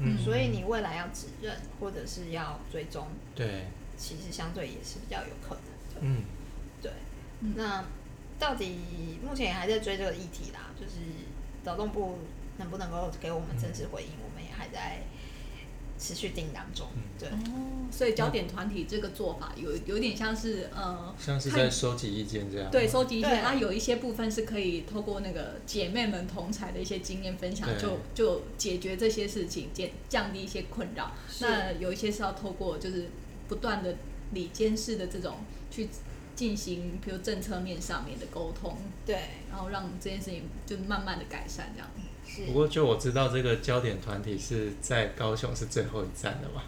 [0.00, 5.64] 嗯，所以你未来要指认或者是要追踪，对，其实相对也是比较有可能
[5.94, 6.00] 的。
[6.02, 6.24] 嗯，
[6.82, 6.92] 对，
[7.54, 7.82] 那。
[8.38, 8.78] 到底
[9.26, 11.00] 目前也还在追这个议题啦，就是
[11.64, 12.18] 劳动部
[12.58, 15.02] 能不能够给我们正式回应，我们也还在
[15.98, 16.86] 持续定当中。
[17.18, 22.70] 对，哦，所以焦点团体这个做法有有点像是呃，像是在收集意见这样。
[22.70, 31.12] 对，收集意见，它有一些部分是可以透过那个姐妹们同才的一些经验分享，就就解决这些事情，减降低一些困扰。
[31.40, 33.08] 那有一些是要透过就是
[33.48, 33.96] 不断的
[34.32, 35.38] 里监事的这种
[35.70, 35.88] 去。
[36.36, 39.16] 进行，比如政策面上面的沟通，对，
[39.50, 41.88] 然后让这件事情就慢慢的改善这样。
[42.24, 42.44] 是。
[42.44, 46.62] 不过就我知道，这个焦点团体是在高雄是最后一站的嘛。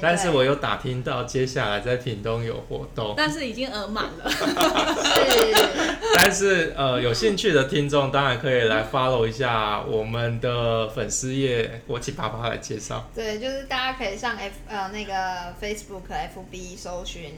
[0.00, 3.14] 但是我有打听到，接下来在屏东有活动。
[3.16, 4.30] 但是已经额满了。
[4.30, 5.98] 是。
[6.14, 13.10] 但是呃，有兴趣的听众当然可以来 follow 一下我们的粉丝页，我请爸爸来介绍。
[13.12, 17.34] 对，就是大家可以上 F 呃那个 Facebook FB 搜寻。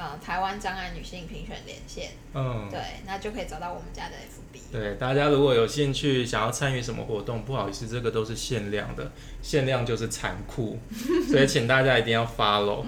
[0.00, 4.72] 呃台湾障碍女性评选连线，嗯，对，那就可以找到我们家的 FB。
[4.72, 10.78] 对，大家如果有兴趣想要参与什么活动，不好意思，这个都是限量的，限量就是残酷，
[11.30, 12.84] 所以请大家一定要 follow。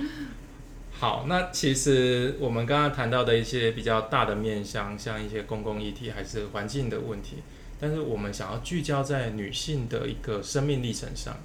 [0.92, 7.42] 好，那其实我们刚刚谈到的一些比较大的面向，像一些公共议题还是环境的问题，
[7.78, 11.36] 但是我们想要聚焦在女性的一个生命历程上，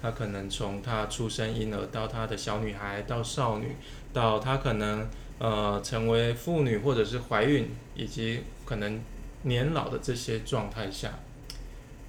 [0.00, 3.76] 她可能从她出生婴儿到她的小女孩到少女，
[4.14, 5.06] 到她可能
[5.38, 8.98] 呃成为妇女或者是怀孕，以及可能
[9.42, 11.18] 年老的这些状态下，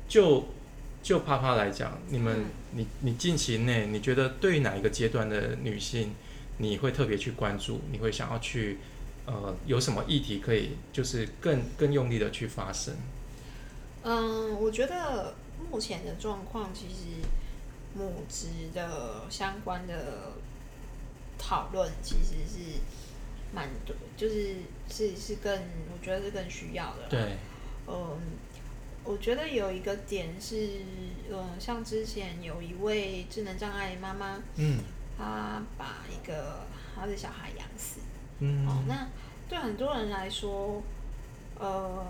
[0.07, 0.45] 就
[1.03, 6.13] 就啪啪来讲，你们你你近期内你觉得对哪一个阶段的女性？
[6.57, 8.77] 你会特别去关注，你会想要去，
[9.25, 12.93] 呃，有什么议题可以就是更更用力的去发声？
[14.03, 15.35] 嗯，我觉得
[15.69, 17.27] 目前的状况其实
[17.93, 20.31] 母职的相关的
[21.37, 22.79] 讨论其实是
[23.53, 24.55] 蛮多，就是
[24.89, 27.07] 是是更我觉得是更需要的。
[27.09, 27.37] 对，
[27.87, 28.19] 嗯，
[29.03, 30.81] 我觉得有一个点是，
[31.31, 34.79] 嗯，像之前有一位智能障碍妈妈，嗯。
[35.17, 36.59] 她把一个
[36.93, 38.01] 她的小孩养死，
[38.39, 39.07] 嗯，哦，那
[39.47, 40.83] 对很多人来说，
[41.57, 42.05] 呃，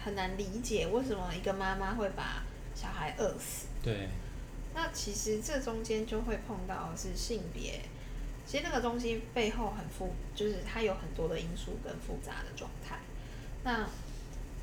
[0.00, 3.66] 很难理解为什么一个妈妈会把小孩饿死。
[3.82, 4.08] 对。
[4.72, 7.80] 那其实这中间就会碰到是性别，
[8.46, 12.98] 其实那个东西背后很复，就是它有很多的因素跟复杂的状态。
[13.64, 13.88] 那，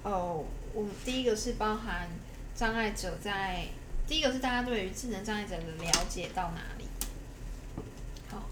[0.04, 2.08] 哦，我们第一个是包含
[2.56, 3.65] 障碍者在，
[4.08, 6.86] 第一个是大家对于智能障碍者的了解到哪里。
[8.30, 8.50] 好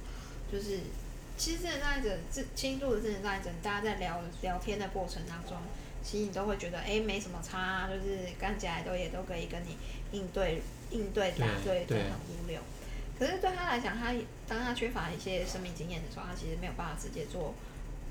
[0.51, 0.79] 就是，
[1.37, 5.55] 其实智能障碍者、智轻度的智能障碍者，大家在聊聊天的过程当中，
[6.03, 9.77] 其实你都会觉得，哎，没什么差，就是干起来都也都可以跟你
[10.11, 12.59] 应对、应对答对，就很无聊。
[13.19, 14.13] 可是对他来讲，他
[14.47, 17.53] 当他缺乏一些生命经验的时候，他其实没有办法直接做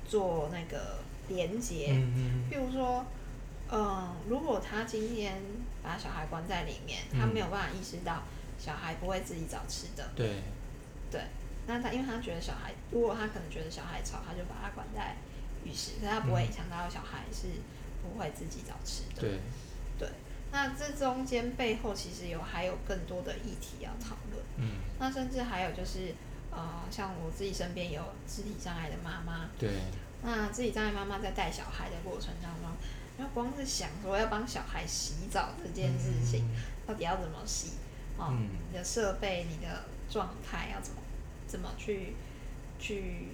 [0.07, 1.87] 做那个连接。
[1.89, 3.03] 嗯譬如说，
[3.71, 5.41] 嗯，如果他今天
[5.81, 8.21] 把小孩关在里面，他没有办法意识到
[8.59, 10.07] 小孩不会自己找吃的。
[10.15, 10.43] 对。
[11.09, 11.21] 对。
[11.65, 15.15] 那他，因为他觉得小孩，如果他可能觉得小孩吵，他就把他关在
[15.65, 17.47] 浴室，可他不会影响到小孩是
[18.03, 19.21] 不会自己找吃的。
[19.21, 19.39] 对，
[19.97, 20.09] 对。
[20.51, 24.28] 那这中间背后其实有还有更多的议题要讨论。
[24.59, 24.67] 嗯。
[24.99, 26.13] 那甚至还有就是，
[26.51, 29.49] 呃，像我自己身边有肢体障碍的妈妈。
[29.57, 29.69] 对。
[30.21, 32.69] 那肢体障碍妈妈在带小孩的过程当中，
[33.17, 36.45] 要光是想说要帮小孩洗澡这件事情，
[36.85, 37.71] 到底要怎么洗？
[38.17, 38.35] 哦，
[38.69, 40.99] 你的设备、你的状态要怎么？
[41.47, 42.13] 怎么去
[42.79, 43.29] 去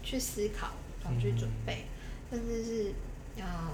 [0.00, 1.86] 去思考，怎么去准备，
[2.30, 2.94] 甚至是
[3.36, 3.72] 呃，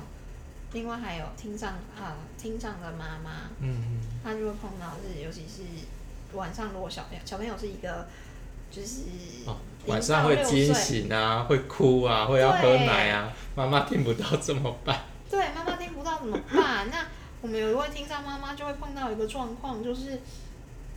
[0.72, 5.64] 另外还有听障啊，听障的妈妈，嗯，她就会碰到是，尤其是
[6.35, 8.07] 晚上，如果小朋友小朋友是一个
[8.70, 9.03] 就是
[9.87, 15.01] 晚上会惊醒啊，会哭啊，会要喝奶啊，妈妈听不到怎么办？
[15.31, 16.90] 对，妈妈听不到怎么办？
[16.90, 17.07] 那
[17.40, 20.20] 我们有一位听障妈妈就会碰到一个状况，就是。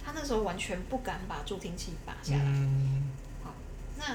[0.07, 2.45] 她那时候完全不敢把助听器拔下来。
[3.43, 3.53] 好，
[3.97, 4.05] 那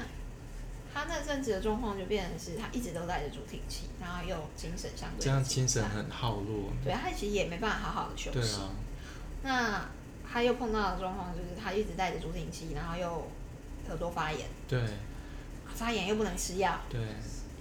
[0.91, 6.71] 他那阵子的状况就变成是他一直都带着助听器，然后又精神相对这样精神很耗弱。
[6.83, 8.61] 对，他其实也没办法好好的休息。
[9.43, 9.85] 那
[10.33, 13.27] 他又碰到的状况就是他一直带着助听器，然后又
[13.89, 14.41] 耳朵发炎。
[14.67, 14.81] 对。
[15.75, 16.79] 发炎又不能吃药。
[16.89, 16.99] 对。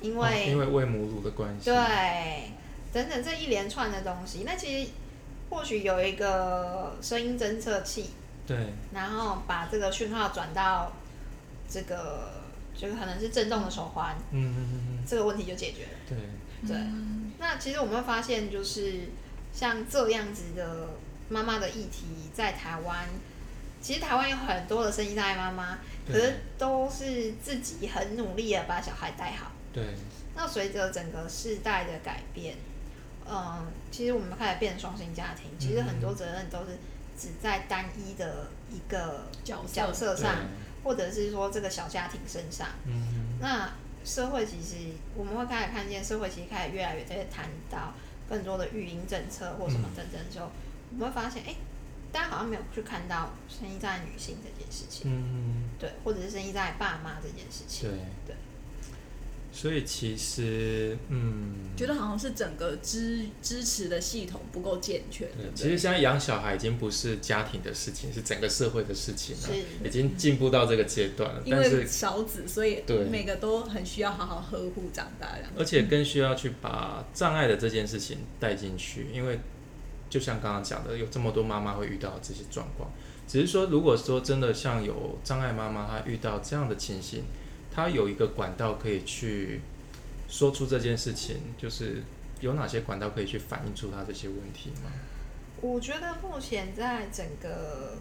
[0.00, 1.66] 因为因为喂母乳的关系。
[1.66, 2.50] 对。
[2.92, 4.90] 等等这一连串的东西，那其实
[5.50, 8.10] 或许有一个声音侦测器。
[8.44, 8.56] 对，
[8.92, 10.92] 然后把这个讯号转到
[11.68, 12.32] 这个，
[12.74, 15.88] 就是可能是震动的手环，嗯嗯嗯嗯，这个问题就解决了。
[16.08, 16.18] 对
[16.68, 16.76] 对，
[17.38, 19.10] 那其实我们会发现，就是
[19.52, 20.88] 像这样子的
[21.28, 23.08] 妈妈的议题，在台湾，
[23.80, 29.52] 其实台湾有很多的声音大爱妈妈，可是都是自己很努力的把小孩带好。
[29.72, 29.84] 对，
[30.34, 32.56] 那随着整个世代的改变，
[33.28, 36.78] 嗯，其实我们开始变双薪家庭，其实很多责任都是。
[37.14, 40.34] 只在单一的一个角角色上，
[40.82, 42.66] 或者是说这个小家庭身上，
[43.38, 43.70] 那
[44.02, 47.92] 社会其实我们会开始看见，社会其实开始越来越在谈到
[48.28, 50.50] 更多的育婴政策或什么等等的时候，
[50.94, 51.54] 我们会发现，哎，
[52.12, 58.36] 大家好像没有去看到生意在女性这件事情，嗯，对，或者是生意在爸妈这件事情，对对。
[59.54, 65.28] 所以其实，嗯，觉得好像是整个支支持的系统不够健全。
[65.36, 69.48] 对，其实现在养小孩已经不是家庭的事情，是整个社会的事情了，
[69.84, 71.42] 已经进步到这个阶段了。
[71.44, 75.36] 因为少子，所以对每个都很需要好好呵护长大。
[75.58, 79.38] 而且更需要去把障碍的这件事情带进去，因为
[80.12, 82.90] 就像刚刚讲的，有这么多妈妈会遇到这些状况。
[83.26, 87.24] 只是说，如果说真的像有障碍妈妈，她遇到这样的情形。
[87.74, 89.62] 她有一个管道可以去
[90.28, 92.02] 说出这件事情，就是
[92.40, 94.92] 有哪些管道可以去反映出她这些问题吗？
[95.62, 97.96] 我觉得目前在整个，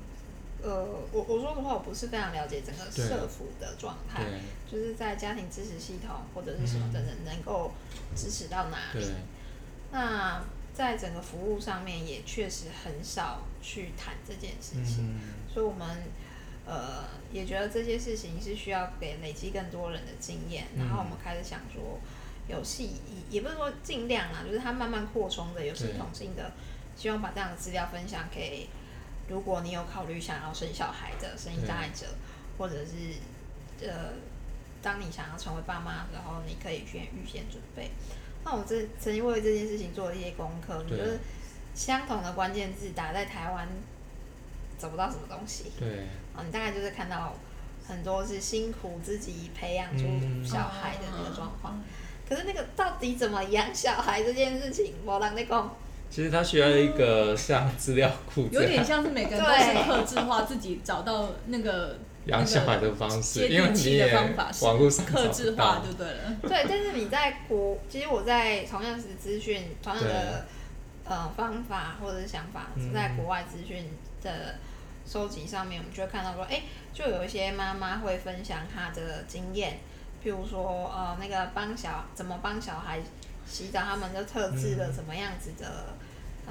[0.62, 0.84] 呃，
[1.14, 4.22] 我我说的话，我不是非常了解整个社服的状态，
[4.70, 7.72] 就是在家庭支持系统或者是什么的人能够
[8.14, 9.05] 支持到哪里。
[9.93, 10.43] 那
[10.74, 15.20] 在整个服务上面也确实很少去谈这件事情，
[15.54, 16.04] 所以我们
[16.66, 22.00] 呃也觉得这些事情是需要给累积更多人的经验，然后我们开始想说
[22.48, 22.92] 有系
[23.30, 26.52] 也不是说尽量啦，就是它慢慢扩充的有系统性的。
[26.94, 28.68] 希望把这样的资料分享给，
[29.28, 32.06] 如果你有考虑想要生小孩的生育障碍者，
[32.58, 34.10] 或者是呃，
[34.84, 37.90] 当你想要成为爸妈然后，你可以先预先准备。
[38.44, 41.20] 那我这曾经为这件事情做了一些功课，就是
[41.74, 43.68] 相同的关键字打在台湾
[44.78, 45.72] 找不到什么东西。
[45.80, 46.08] 对。
[46.36, 47.36] 啊，你大概就是看到
[47.88, 50.06] 很多是辛苦自己培养出
[50.46, 51.84] 小孩的那个状况，
[52.28, 55.76] 可是那个到底怎么养小孩这件事情，我让你讲。
[56.10, 64.14] 其实他需要一个像资料库，有点像是每个人都是克制化，自己找到那个养小孩的方式，因为你也
[64.62, 66.38] 网络上克制化就对了。
[66.44, 70.46] 对，但是你在国，其实我在同样是资讯，同样的
[71.06, 73.90] 呃方法或者是想法，在国外资讯
[74.22, 74.56] 的
[75.08, 76.62] 收集上面，我们就会看到说，哎，
[76.94, 79.80] 就有一些妈妈会分享她的经验，
[80.24, 83.00] 譬如说呃那个帮小怎么帮小孩
[83.48, 85.96] 洗澡，他们就特制了什么样子的。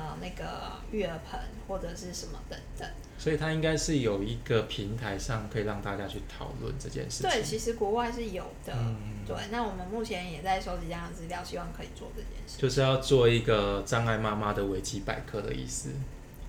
[0.01, 1.39] 呃，那个育儿盆
[1.69, 2.89] 或者是什么等等，
[3.19, 7.29] 所以它应该是有一个平台上可以让大家去讨论这件事情。
[7.29, 8.73] 对，其实国外是有的。
[8.75, 8.97] 嗯
[9.27, 12.59] 对，那我们目前也在收集这样的资料，希望可以做这件事。
[12.59, 15.91] 就是要做一个障碍妈妈的维基百科的意思。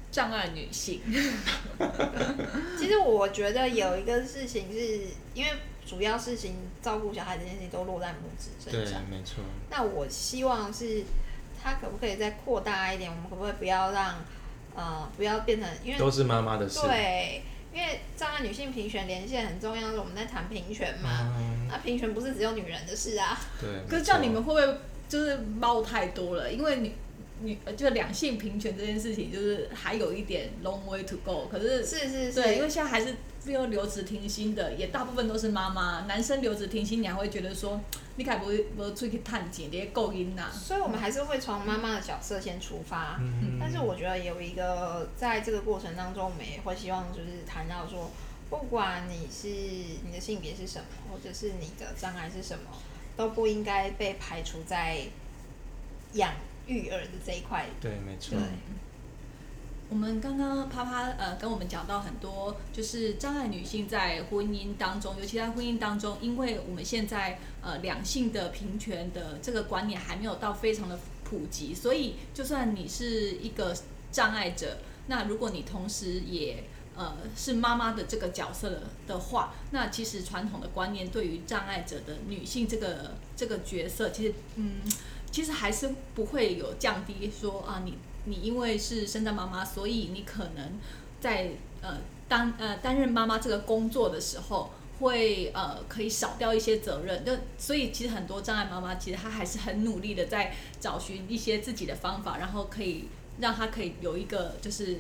[0.10, 1.02] 障碍女性。
[2.80, 5.02] 其实我觉得有一个事情是
[5.34, 5.52] 因为
[5.86, 9.44] 主要事情照顾小孩这件事情都落在母子身上，对，没错。
[9.70, 11.04] 那我希望是。
[11.64, 13.10] 它可不可以再扩大一点？
[13.10, 14.16] 我们可不可以不要让，
[14.76, 16.80] 呃，不要变成因为都是妈妈的事。
[16.82, 17.44] 对，
[17.74, 21.34] 因为障碍女性平权连线很重要，是我们在谈平权嘛。
[21.70, 23.40] 那平权不是只有女人的事啊。
[23.60, 23.70] 对。
[23.88, 26.52] 可是这样你们会不会就是猫太多了？
[26.52, 26.94] 因为女。
[27.44, 31.48] 女就两性平权这件事情，就是还有一点 long way to go。
[31.52, 36.02] 可是是是是，对，因为现在还是没有留职停薪的，也大部分都是妈妈。
[36.02, 37.80] 男生留职停薪，你还会觉得说，
[38.16, 40.50] 你该不会不出去探亲，这些够阴呐。
[40.52, 43.18] 所以我们还是会从妈妈的角色先出发。
[43.20, 48.12] 嗯但是我觉得有一个，在这个过程当中，我们也会希望就是谈到说，
[48.50, 49.48] 不管你是
[50.06, 52.66] 你的性别是什么，或者是你的障碍是什么，
[53.16, 55.00] 都不应该被排除在
[56.14, 56.34] 养。
[56.68, 58.38] 育儿的这一块，对，没错。
[59.92, 73.76] 我们刚刚啪啪呃跟我们讲到很多，就是障碍女性在婚姻当中，尤其在婚姻当中，因为我们现在呃两性的平权的这个观念还没有到非常的普及，所以就算你是一个
[74.14, 74.78] 障碍者，
[75.08, 76.64] 那如果你同时也
[76.96, 84.76] 呃是妈妈的这个角色的话，那其实传统的观念对于障碍者的女性这个这个角色，其实嗯。
[85.32, 90.74] 其实还是不会有降低，说啊，你你因为是生在妈妈，所以你可能
[91.20, 91.52] 在
[91.82, 97.24] 呃当呃担任妈妈这个工作的时候，会呃可以少掉一些责任。
[97.26, 103.06] 就所以其实很多障碍妈妈，其实她还是很努力的在找寻一些自己的方法，然后可以
[103.40, 104.98] 让她可以有一个就是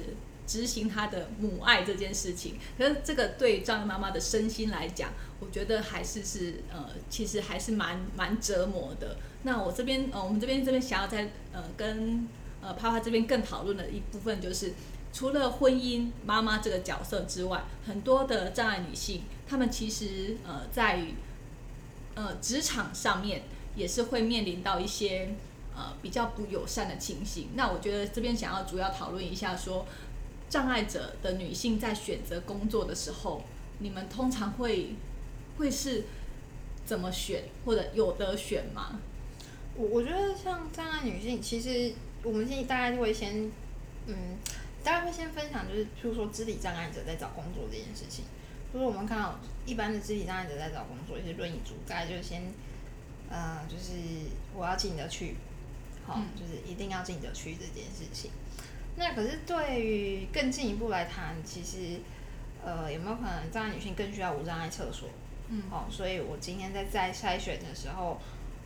[0.51, 2.59] 执行她的母爱这件事情。
[2.77, 9.15] 可是这个对障碍妈妈的身心来讲，我觉得还是是呃其实还是蛮蛮折磨的。
[9.43, 12.27] 那我这边呃，我们这边这边想要在呃跟
[12.61, 14.73] 呃帕帕这边更讨论的一部分就是，
[15.13, 21.05] 除了婚姻妈妈这个角色之外，很多的障碍女性，她们其实呃在
[22.15, 23.43] 呃职场上面
[23.75, 25.33] 也是会面临到一些
[25.73, 27.49] 呃比较不友善的情形。
[27.55, 29.87] 那我觉得这边想要主要讨论一下，说
[30.51, 33.41] 障碍者的女性在选择工作的时候，
[33.79, 34.95] 你们通常会
[35.57, 36.03] 会是
[36.85, 38.99] 怎么选，或者有得选吗？
[39.75, 43.49] 我我觉得像障碍女性，其实我们建议大概会先，
[44.07, 44.37] 嗯，
[44.83, 48.25] 大概会先分享，就是譬如说肢体障碍者在找工作这件事情。
[48.73, 52.43] 就是我们看到一般的肢体障碍者在找工作，一些轮椅族，大概就先，
[53.29, 53.93] 呃，就是
[54.53, 55.37] 我要进得去，
[56.05, 58.31] 好，就是一定要进得去这件事情。
[59.01, 61.99] 那可是对于更进一步来谈，其实，
[62.63, 65.09] 呃，有没有可能障碍女性更需要无障碍厕所？
[65.49, 68.19] 嗯，哦，所以我今天在在筛选的时候。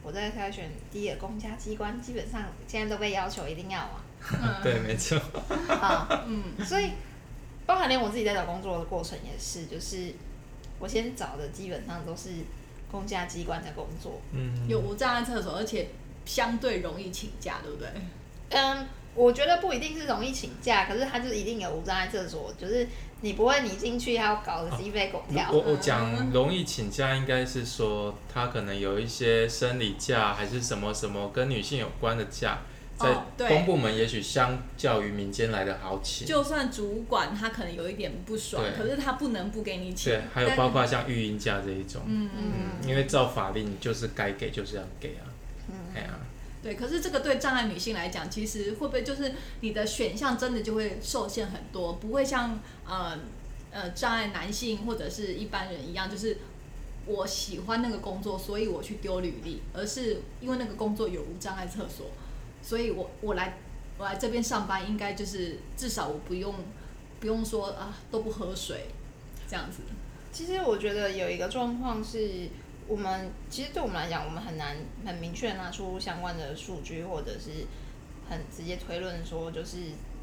[0.07, 4.05] 我在筛选第一个公家机关，基本上现在都被要求一定要啊。
[4.61, 5.17] 对，没错。
[5.67, 6.91] 啊， 嗯，所以
[7.65, 10.13] 包含连我自己在找工作的过程也是，就是
[10.77, 12.29] 我先找的基本上都是
[12.91, 15.89] 公公家机关的工作，嗯，有无障碍厕所，而且
[16.25, 17.89] 相对容易请假，对不对？
[18.51, 22.88] 嗯，我觉得不一定是容易请假，可是他就是一定有无障碍厕所，就是
[23.22, 25.49] 你不会你进去还要搞得鸡飞狗跳。
[25.51, 32.59] 我我讲容易请假，应该是说他可能有一些生理假，还是什么什么跟女性有关的假。
[32.97, 33.13] 在
[33.49, 40.13] 公部门也许相较于民间来的好请，就算主管他可能有一点不爽，可是他不能不给你请。
[40.13, 45.28] 对，还有包括像育婴假这一种，嗯嗯，因为照法令就是该给就是要给啊，
[45.68, 45.76] 嗯，
[46.66, 46.76] 对。
[46.76, 53.20] 可是这个对障碍女性来讲，其实会不会就是你的选项真的就会受限很多，不会像呃
[53.70, 56.39] 呃障碍男性或者是一般人一样，就是
[57.05, 62.07] 我喜欢那个工作，所以我去丢履历，而是因为那个工作有无障碍厕所。
[62.63, 63.59] 所以，我我来
[63.99, 66.55] 我来这边上班，应该就是至少我不用
[67.20, 68.88] 不用说啊都不喝水
[69.47, 69.84] 这样子。
[70.32, 72.49] 其实我觉得有一个状况是，
[72.88, 74.75] 我们其实对我们来讲，我们很难
[75.05, 77.65] 很明确拿出相关的数据，或者是
[78.29, 79.77] 很直接推论说，就是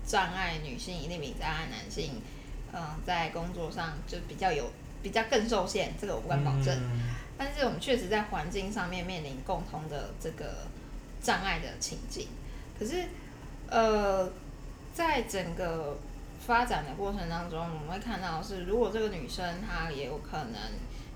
[0.05, 2.21] 障碍女性一定比障碍男性，
[2.73, 4.71] 嗯，在工作上就比较有
[5.03, 6.77] 比较更受限，这个我不敢保证。
[7.37, 10.67] 但是我们确实在环境上面面临共同的这个。
[11.25, 12.27] 障碍的情境，
[12.77, 13.05] 可是，
[13.71, 14.29] 呃，
[14.93, 15.97] 在整个
[16.45, 20.57] 发展的过程当中，我们会看到是，如果这个女生她也有可能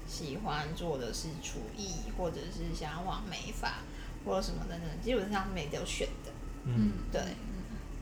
[0.07, 3.83] 喜欢做的是厨艺，或者是想要往美发
[4.25, 6.33] 或者什么等等，基本上没得选的。
[6.65, 7.21] 嗯，对。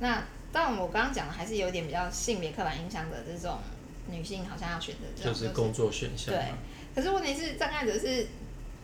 [0.01, 3.59] 那当然，我刚刚讲的还是有点比较性别刻板印象的这种
[4.11, 6.35] 女性，好像要选择就是工作选项。
[6.35, 6.53] 对。
[6.95, 8.27] 可是问题是，障碍者是。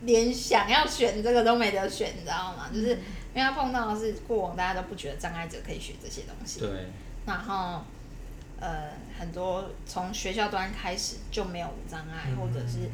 [0.03, 2.71] 连想要选这个都没得选，你知道吗？
[2.73, 6.59] 就是因为他碰到的是过往大家都不觉得障碍者可以选这些东西。
[6.59, 6.87] 对。
[7.27, 7.85] 然后，
[8.59, 12.89] 呃，很多从学校端开始就没有无障碍，或者是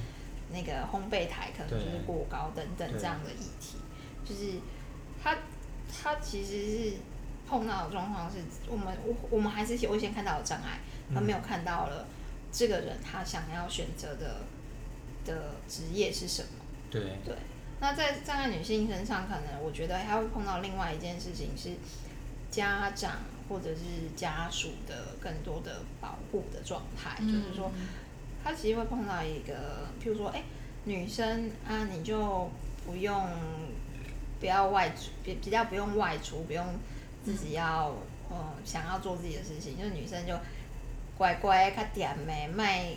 [0.53, 3.79] 那个烘焙台可能就是过高等等这样的议题，
[4.25, 4.59] 就是
[5.23, 5.37] 他
[5.91, 6.93] 他其实是
[7.49, 8.39] 碰到的状况是
[8.69, 10.81] 我们我我们还是优先看到了障碍，
[11.15, 12.07] 而没有看到了
[12.53, 14.43] 这个人他想要选择的
[15.25, 16.49] 的职业是什么。
[16.91, 17.03] 对。
[17.25, 17.35] 对，
[17.81, 21.71] 那在障碍女性身上，可能我觉得还会碰到另外一件事情是
[22.51, 23.19] 家长
[23.49, 27.71] 或者是家属的更多的保护的状态，就是说，
[28.47, 30.41] 他其实会碰到一个，譬如说，哎，
[30.85, 32.49] 女生啊，你就
[32.87, 33.29] 不用
[34.39, 36.65] 不要外出，比比较不用外出，不用
[37.25, 37.93] 自己要
[38.31, 40.33] 呃想要做自己的事情，就是女生就
[41.19, 42.91] 乖乖看点没卖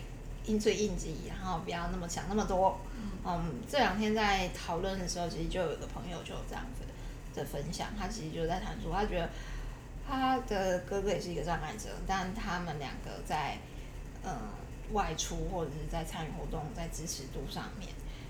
[0.44, 2.78] 应最应急，然后不要那么想那么多。
[3.26, 6.84] 嗯，这两天在讨论的时候，其实就有一个朋友就这样子
[7.34, 9.28] 的分享，他其实就在谈说，他觉得
[10.08, 13.58] 他的哥哥也是一个障碍者，但他们两个在
[14.24, 14.30] 嗯
[14.92, 17.88] 外出或者是在参与活动，在支持度上面，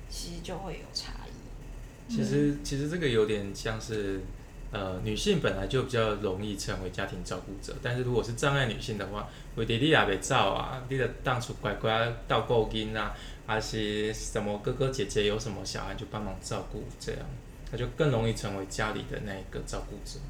[0.08, 2.12] 其实就会有差异。
[2.12, 4.20] 其实，其实这个有点像是。
[4.72, 13.12] 呃，女性本来就比较容易成为家庭照顾者，但是如果是障碍女性的话，为弟弟也被照啊，你的当初乖乖倒够金啊，
[13.48, 17.20] 还是什么哥哥姐姐有什么小孩就帮忙照顾，这样
[17.68, 20.20] 他就更容易成为家里的那一个照顾者。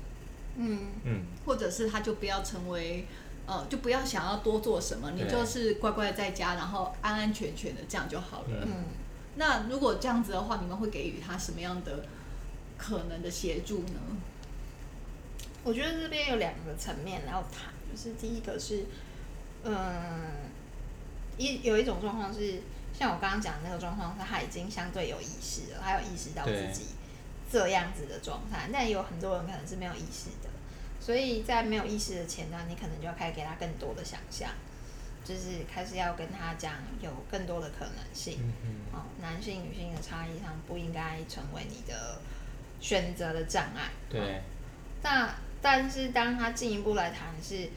[0.57, 3.05] 嗯嗯，或者是他就不要成为，
[3.47, 8.65] 呃，就不要想要多做什么，你就是乖乖在家，然后安安全全的这样就好了。
[8.65, 8.85] 嗯，
[9.37, 12.05] 那如果这样子的话，你们会给予他什么样的
[12.79, 14.01] 可能的协助呢？
[15.63, 18.85] 我觉得这边有两个层面要谈，就是第一个是，
[19.63, 19.75] 嗯，
[21.37, 22.63] 一有一种状况是，
[22.99, 26.87] 像我刚刚讲的那个状况，是他已经相对有意识了，他有意识到自己
[27.51, 30.49] 这样子的状态，但有很多人可能是没有意识的，
[31.01, 34.51] 所以在没有意识的前段，你可能就要开始给他更多的想象，
[35.25, 42.21] 就是开始要跟他讲有更多的可能性，嗯哦，男性女性的差异上不应该成为你的
[42.81, 44.43] 选择的障碍，对，
[45.03, 45.35] 那。
[45.63, 47.69] 但是当他进一步来谈是，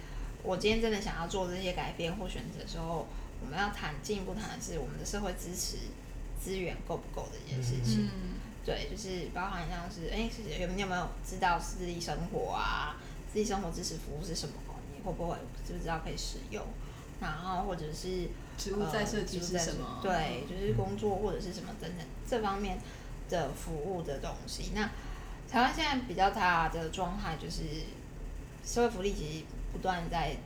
[0.41, 3.05] 我今天真的想要做这些改变或选择的时候，
[3.41, 5.75] 我们要谈进一步谈的是我们的社会支持
[6.41, 8.05] 资源够不够的一件事情。
[8.05, 10.29] 嗯，对，就是包含像是，哎，
[10.61, 12.95] 有你有没有知道私立生活啊？
[13.33, 14.53] 私立生活支持服务是什么？
[14.95, 16.63] 你会不会知不知道可以使用？
[17.19, 19.99] 然后或者是植物再设计是什么？
[20.03, 22.77] 对，就是工作或者是什么等等这方面
[23.29, 24.71] 的服务的东西。
[24.75, 24.87] 那
[25.49, 27.63] 台湾现在比较大的状态就是
[28.63, 30.37] 社会福利其实不断在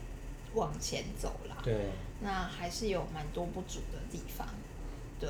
[0.53, 1.89] 往前走啦，对，
[2.21, 4.47] 那还是有蛮多不足的地方，
[5.19, 5.29] 对。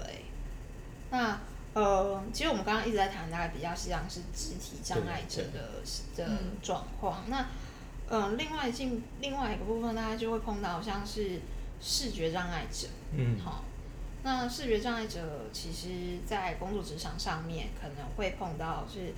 [1.10, 1.40] 那
[1.78, 5.84] 呃，其实我们刚刚一直在谈，大概比较像是肢体障碍者的
[6.16, 7.24] 的状况。
[7.28, 7.46] 那
[8.10, 11.40] 嗯，另外进另外一个部分，大家就会碰到像是
[11.80, 13.64] 视觉障碍者，嗯，好。
[14.24, 19.14] 那视觉障碍者其实，在工作职场上面可能会碰到是，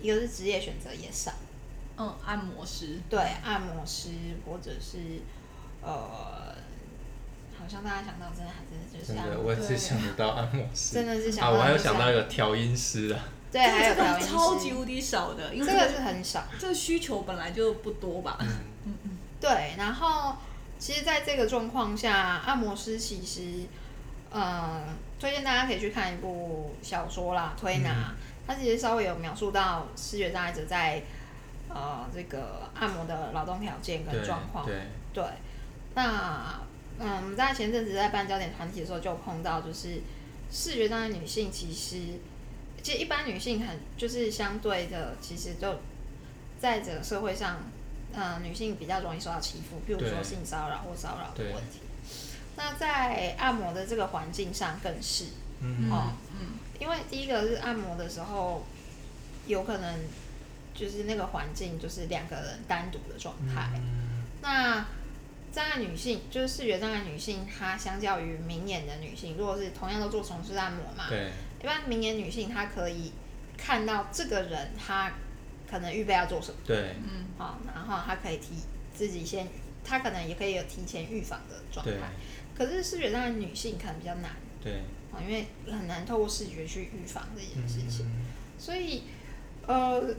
[0.00, 1.32] 一个是职业选择也少，
[1.96, 4.10] 嗯，按摩师，对，按摩师
[4.46, 4.98] 或者是
[5.82, 6.47] 呃，好
[7.68, 13.20] 像大家想到真的还真的就是真的，我只想不到按摩师，真的是想啊，我还有想到一个调音师啊，
[13.52, 18.38] 对，还有调音师，超级无敌少的，因为这个是很少，这个需求本来就不多吧。
[18.40, 18.48] 嗯。
[18.88, 20.36] 嗯嗯，对，然后
[20.78, 23.66] 其实，在这个状况下，按摩师其实，
[24.30, 24.82] 呃，
[25.20, 27.90] 推荐大家可以去看一部小说啦，《推拿》，
[28.46, 31.02] 它其实稍微有描述到视觉障碍者在
[31.68, 34.64] 呃这个按摩的劳动条件跟状况。
[34.64, 34.74] 对，
[35.12, 35.24] 对，
[35.94, 36.58] 那
[37.00, 40.00] 嗯，我们在前阵子在办焦点团体的时候，就碰到就是
[40.50, 42.18] 视觉障碍女性，其实
[42.82, 45.80] 其实一般女性很就是相对的，其实就
[46.60, 47.58] 在这个社会上，
[48.12, 51.80] 呃，女性比较容易受到欺负，比如说性骚扰或骚扰的问题。
[52.56, 55.26] 那在按摩的这个环境上更是
[55.60, 58.64] 嗯哦，嗯因为第一个是按摩的时候，
[59.46, 60.00] 有可能
[60.74, 63.70] 就是那个环境就是两个人单独的状态。
[63.76, 64.86] 嗯那
[65.58, 73.10] 障碍女性就是视觉障碍女性，她相较于明眼的女性，如果是同样都做从事按摩嘛，对，一般明眼女性她可以
[73.56, 75.12] 看到这个人她
[75.68, 78.54] 可能预备要做什么，对，嗯好、然后她可以提
[78.94, 79.48] 自己先，
[79.82, 81.94] 她可能也可以有提前预防的状对。
[81.98, 82.02] 态。
[82.56, 84.30] 可是视觉障碍女性可能比较难。
[84.62, 84.74] 对，
[85.12, 88.06] 啊，因为很难透过视觉去预防这件事情。
[88.06, 88.26] 嗯。
[88.56, 89.02] 所以，
[89.66, 90.14] 呃，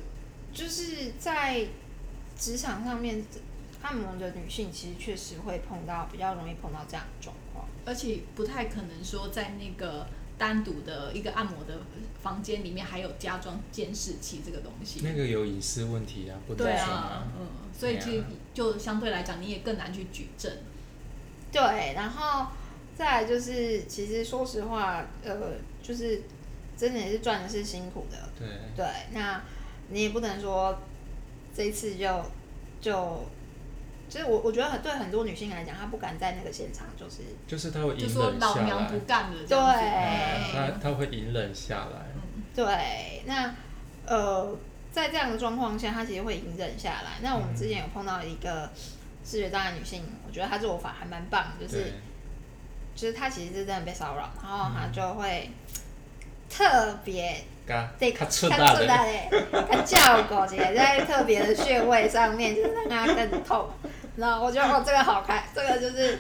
[0.54, 1.66] 就是在
[2.38, 3.24] 职场上面，
[3.82, 7.66] 按摩的女性其实确实会碰到比较容易碰到这样的状况。
[7.86, 10.06] 而且不太可能说在那个
[10.38, 11.80] 单独的一个按摩的
[12.22, 15.00] 房间里面还有加装监视器这个东西。
[15.04, 18.24] 那个有隐私问题啊，不能对啊，嗯，所以其实
[18.54, 20.52] 就相对来讲，你也更难去举证。
[21.52, 22.52] 对，然后
[22.96, 26.22] 再来就是，其实说实话，呃，就是
[26.78, 28.30] 真的也是赚的是辛苦的。
[28.38, 29.42] 对，对，那
[29.88, 30.80] 你也不能说
[31.56, 32.26] 这一次就
[32.82, 33.26] 就。
[34.10, 39.38] 就是我，我觉得很对很多女性来讲，她不敢在那个现场，就是就是她会就隐忍说老娘下来，不干了。
[39.47, 43.53] 对她她会隐忍下来，嗯对，那
[44.07, 44.57] 呃，
[44.91, 47.20] 在这样的状况下，她其实会隐忍下来。
[47.22, 48.70] 那我们之前有碰到一个
[49.24, 51.93] 视觉障碍女性，我觉得她做法还蛮棒，就是，
[52.95, 55.51] 就是她其实是真的被骚扰，然后她就会
[56.49, 59.30] 特别嘎，对他出她大的，出来嘞，
[59.70, 63.70] 她叫狗姐在特别的穴位上面，就是让她更痛。
[64.20, 66.20] 然后我觉得哦，这个好看，这个就是。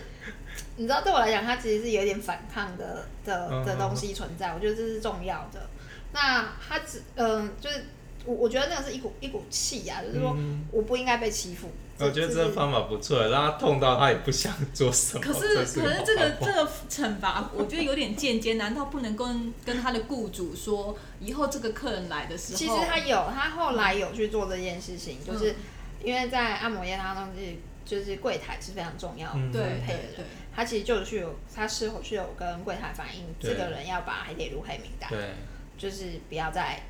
[0.75, 5.69] 你知道，对我来讲，它其实是有点反抗的的的嗯东西存在，我觉得这是重要的。
[6.13, 7.85] 那它只嗯、就是
[8.25, 11.69] 我我觉得那个是一股一股气呀、就是说嗯我不应该被欺负。
[11.99, 15.21] 我觉得这个方法不错，让他痛到他也不想做什么。
[15.21, 18.53] 可是，可是是这个这个惩罚，我觉得有点间接。
[18.55, 25.55] 难道不能跟跟他的雇主说，以后这个客人来的时候，其实他有，他后来有去做这件事情，就是嗯
[26.03, 27.55] 因为在按摩业当中是
[27.89, 30.25] 就是柜台是非常重要的嗯对配的人，
[30.55, 35.31] 他其实就是有他事后去有跟柜台反映，这个人要把他列入黑名单，对，
[35.75, 36.83] 就是不要再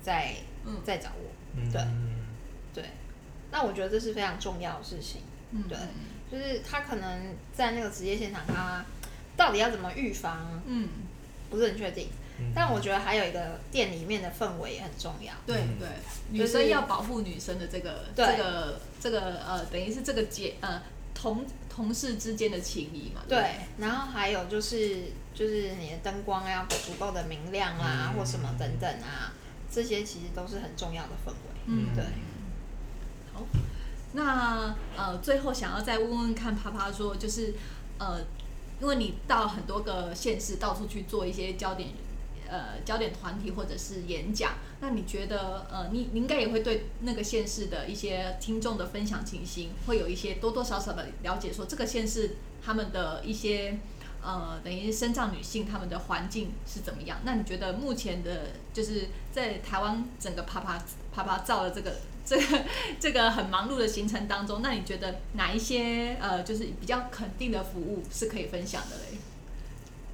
[0.00, 0.32] 再
[0.64, 1.30] 嗯再找我。
[1.56, 1.82] 嗯对
[2.72, 2.84] 对，
[3.50, 5.22] 那我觉得这是非常重要的事情。
[5.50, 5.76] 嗯对
[6.30, 8.84] 就是他可能在那个职业现场，他
[9.36, 10.88] 到底要怎么预防，嗯，
[11.50, 12.08] 不是很确定。
[12.38, 15.32] 嗯但我觉得还有一个店里面的氛围也很重要。
[15.46, 15.88] 对嗯对，
[16.30, 20.82] 女生要保护女生的这个这个这个呃，等于是这个结呃
[21.14, 23.22] 同同事之间的情谊嘛。
[23.28, 29.32] 对，然后还有就是就是你的灯光要足够的明亮啊，嗯或什么等等啊，
[29.70, 31.60] 这些其实都是很重要的氛围。
[31.66, 32.04] 嗯对。
[33.32, 33.42] 好，
[34.12, 37.54] 那呃，最后想要再问问看，啪啪说，就是
[37.98, 38.20] 呃，
[38.80, 41.88] 因为你到很多个县市，到处去做一些焦点
[42.48, 53.78] 呃焦点团体或者是演讲，那你觉得呃，你你应该也会对那个县市的一些听众的分享情形，会有一些多多少少的了解，说这个县市他们的一些。
[54.26, 57.18] 呃，等于是身障女性她们的环境是怎么样？
[57.24, 60.82] 那你觉得目前的，就是在台湾整个啪啪
[61.12, 62.64] 啪啪照的这个 这个
[62.98, 69.18] 这个很忙碌的行程当中，那你觉得哪一些呃，就是比较肯定的服务是可以分享的嘞？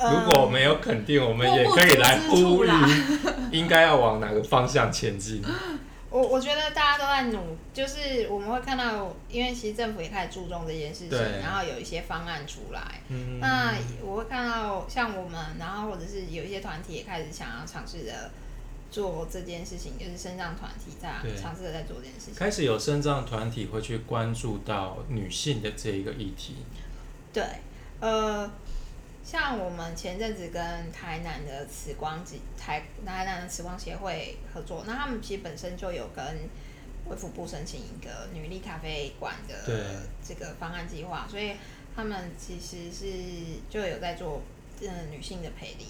[0.03, 2.69] 如果没有肯定，我们也可以来呼吁，
[3.53, 5.43] 应该要往哪个方向前进。
[6.09, 13.01] 我我觉得大家都在努，就是我们会看到，因为其实政府也开始注重这件事情，然后有一些方案出来。
[13.09, 18.31] 嗯那我会看到像我们，然后或者是有一些团体也开始想要尝试着
[18.91, 22.35] 做这件事情，就是身障团体在对尝试着在做这件事情。
[22.35, 26.57] 开始有身障团体会去关注到女性的这一个议题。
[27.33, 27.45] 对，
[28.01, 28.51] 呃，
[29.25, 32.25] 像我们前阵子跟台南的慈光
[32.57, 36.25] 台台南的慈光协会合作，那他们其实本身就有跟
[37.07, 41.55] 卫福部申请一个女力咖啡馆的这个方案计划，所以
[41.95, 43.07] 他们其实是
[43.69, 44.43] 就有在做
[44.81, 45.87] 嗯女性的培力。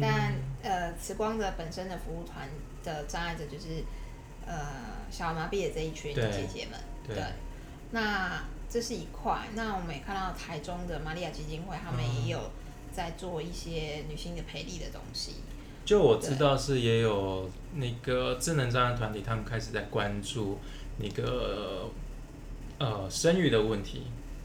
[0.00, 2.48] 但呃，慈光的本身的服务团
[2.84, 3.82] 的障碍者就是
[4.46, 4.54] 呃
[5.10, 7.16] 小麻痹的这一群姐姐们，对，
[7.90, 9.48] 那这是一块。
[9.54, 12.38] 那我们也看到台中的玛利亚基金会，他们也有
[13.00, 15.36] 在做一些女性的培力的东西。
[15.86, 20.58] 就我知道是也有那个智能障碍团体，他们开始在关注
[20.98, 21.90] 那个
[22.78, 24.02] 呃生育的问题，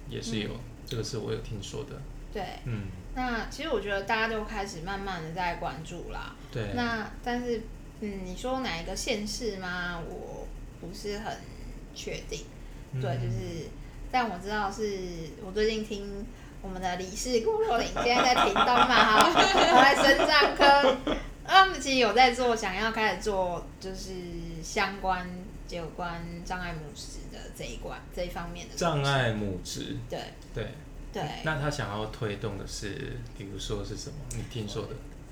[0.10, 0.50] 也是有
[0.86, 2.02] 这个是我有听说的。
[2.34, 2.88] 对，嗯。
[3.14, 6.36] 那其实我觉得大家都开始慢慢的在关注啦。
[6.52, 6.74] 对。
[6.74, 7.62] 那但是，
[8.02, 10.02] 嗯，你说哪一个县市吗？
[10.10, 10.48] 我
[10.82, 11.38] 不是很
[11.94, 12.46] 确定。
[13.02, 13.70] 对，就是，
[14.12, 15.00] 但我知道是
[15.46, 16.26] 我最近听
[16.66, 20.98] 我们的理事顾若琳现在在屏东嘛，哈， 我在生障科，
[21.46, 24.12] 他们其实有在做，想要开始做，就是
[24.64, 25.30] 相关
[25.70, 28.76] 有关障碍母职的这一关这一方面的。
[28.76, 29.96] 障碍母职。
[30.10, 30.20] 对。
[30.56, 30.68] 对。
[31.14, 34.16] 对，那他想要推动的是，比如说是什么？
[34.36, 34.90] 你听说的？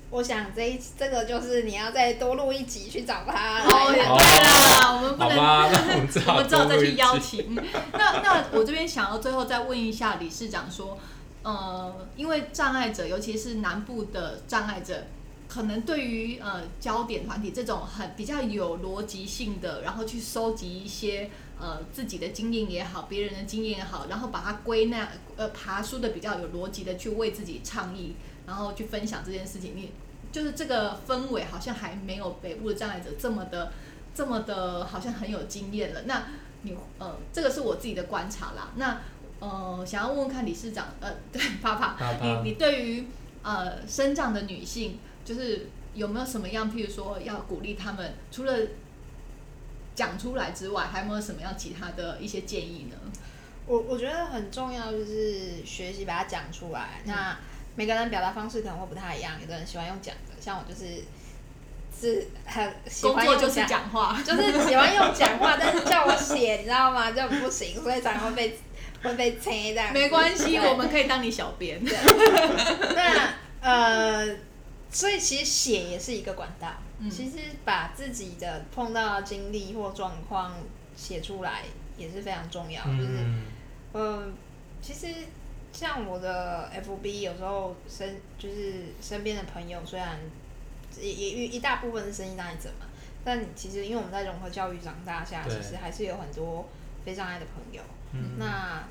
[0.08, 3.60] 我想这一这个就是你要再多录一集去找他。
[3.64, 5.36] 哦，对啦，我们不能，
[5.92, 7.54] 我们只好再去邀请。
[7.92, 10.96] 那那我这边想要最后再问一下理事长说，
[11.44, 15.04] 呃，因为障碍者，尤其是南部的障碍者。
[15.46, 21.30] 可能对于呃焦点团体这种很比较有逻辑性的，然后去收集一些
[21.60, 28.16] 呃自己的经验也好，别人的经验也好，然后把它归纳呃爬书的比较有逻辑的去为自己倡议，
[28.46, 29.76] 然后去分享这件事情。
[29.76, 29.92] 你
[30.32, 33.72] 就是这个氛围好像还没有北部的障碍者这么的
[34.12, 36.02] 这么的，好像很有经验了。
[36.06, 36.24] 那
[36.62, 38.72] 你呃这个是我自己的观察啦。
[38.76, 39.02] 那
[39.48, 43.06] 呃想要问问看理事长，呃 对， 爸爸，你你对于
[43.42, 44.98] 呃生长的女性。
[45.24, 48.54] 就是有没有什么样，譬如说要鼓励他们，除了
[49.94, 52.96] 讲出来之外，还有没有什么样其他的一些建议呢？
[53.66, 57.00] 我我觉得很重要，就是学习把它讲出来。
[57.06, 57.34] 那
[57.74, 61.02] 每个人表达方式可能会不太一样，有的人喜欢用讲的，像我就是
[61.98, 67.10] 是很喜欢用讲话，就是喜欢用讲话，但是叫我写，你知道吗？
[67.12, 68.58] 就不行，所以常常会被
[69.04, 69.92] 会被催这样。
[69.92, 71.80] 没关系，我们可以当你小编。
[72.96, 74.36] 那呃。
[74.90, 76.72] 所以其实写也是一个管道，
[77.10, 80.54] 其实把自己的碰到的经历或状况
[80.94, 81.62] 写出来
[81.96, 82.80] 也是非常重要。
[82.84, 83.08] 就是，
[83.92, 84.32] 嗯，
[84.80, 85.08] 其实
[85.72, 90.16] 像我的 FB 有时候身就是身边的朋友，虽然
[90.96, 92.86] 也也一大部分是生意障碍者嘛，
[93.24, 96.68] 但其实因为我们在融合教育长大下，其实还是有很多
[97.04, 97.82] 非障碍的朋友。
[98.38, 98.84] 那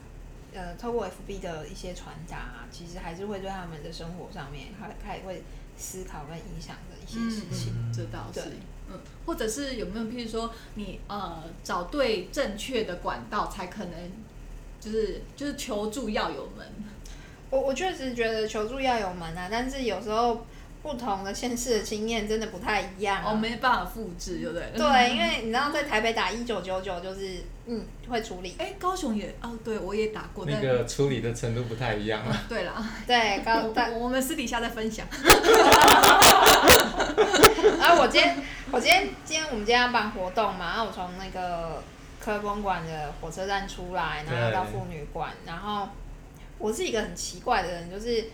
[0.53, 5.43] 呃，透过 FB 的一些传达，其实还是会对他们的生活上面他他也会。
[5.75, 8.41] 思考跟影响的一些事情，这倒是，
[8.87, 14.11] 嗯，或者是有没有，譬如说你呃找对正确的管道，才可能
[14.79, 16.71] 就是就是求助要有门。
[17.49, 20.45] 我我确实觉得求助要有门啊，但是有时候。
[20.83, 24.69] 不同的县市的经验真的不太一样，哦，没办法复制，对不对？
[24.75, 32.43] 对，因为你知道在台北打一九九九就是嗯会处理，哎，高雄也哦，对我也打过，那个处理的程度不太一样啊。
[32.49, 33.63] 对了，对高，
[33.97, 35.07] 我们私底下再分享。
[37.79, 38.37] 然 后我今天
[38.69, 41.81] 我今天今天我们今天要办活动嘛，然后我从那个
[42.19, 45.87] 科公馆的火车站出来，然后到妇女馆，然后
[46.57, 48.25] 我是一个很奇怪的人，就是。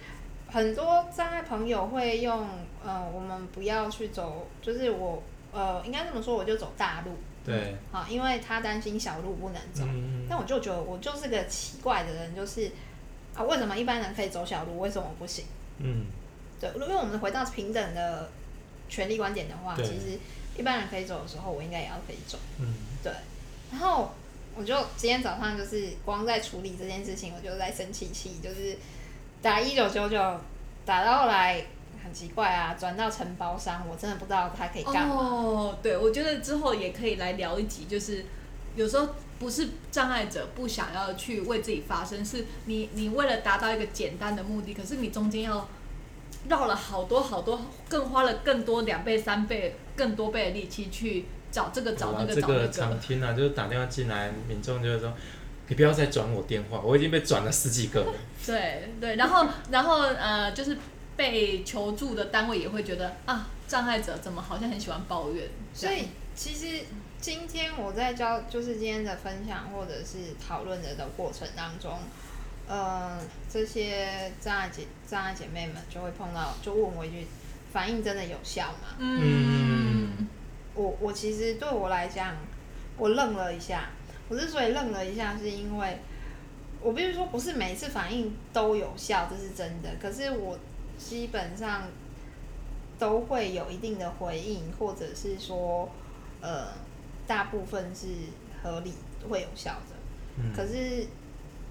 [0.52, 2.48] 很多障碍朋友会用，
[2.84, 5.22] 呃，我们不要去走，就是我，
[5.52, 7.12] 呃，应该这么说，我就走大路。
[7.46, 7.76] 对。
[7.92, 9.84] 好，因为他担心小路不能走。
[9.86, 12.72] 嗯但我就觉得我就是个奇怪的人，就是
[13.36, 15.46] 啊，为什么一般人可以走小路，为什么不行？
[15.78, 16.06] 嗯。
[16.60, 18.30] 对，如果我们回到平等的
[18.90, 20.20] 权利观点的话，其实
[20.58, 22.38] 一般人可以走的时候，我应该也要可以走。
[22.60, 22.74] 嗯。
[23.04, 23.12] 对。
[23.72, 24.12] 然后
[24.56, 28.78] 我就今天早上就是光在处理这件事情，我就在生气气，就是。
[29.42, 30.40] 打一九九九，
[30.86, 31.66] 打到后来
[32.04, 35.16] 很奇怪啊，转到承包商，我真的不知道他可以干嘛。
[35.16, 38.26] 哦，对，我觉得之后也可以来聊一集，就是
[38.76, 39.08] 有时候
[39.40, 45.68] 不是障碍者不想要去为自己发声，是你你为了达到一个简单的目的，可是你中间要
[46.50, 52.68] 绕了好多好多，更花了更多两倍三倍更多倍的力气去找这个找那个找那个。
[52.68, 55.14] 这个常听啊，就是打电话进来，民众就是说。
[55.70, 58.14] 你不要再转我电话，我已经被转了十几个了。
[58.46, 60.76] 对对，然后然后呃，就是
[61.16, 65.48] 被求助的单位也会觉得啊，障碍者怎么好像很喜欢抱怨。
[65.72, 66.86] 所以其实
[67.22, 72.00] 今天我在教，就是今天的分享或者是讨论的的过程当中，
[72.68, 77.28] 呃，这些障碍姐障碍姐妹们就会碰到，就问我一句：
[77.72, 78.96] 反应真的有效吗？
[78.98, 80.28] 嗯，
[80.74, 82.36] 我我其实对我来讲，
[82.98, 83.90] 我愣了一下。
[84.30, 85.98] 我之所以愣了一下，是因为
[86.82, 89.90] 我必须说，不是每一次反应都有效，这是真的。
[90.02, 90.58] 可是我
[90.98, 91.84] 基本上
[92.98, 95.90] 都会有一定的回应，或者是说，
[96.42, 96.68] 呃，
[97.26, 98.08] 大部分是
[98.62, 98.94] 合理
[99.30, 99.96] 会有效的。
[100.38, 101.08] 嗯可是，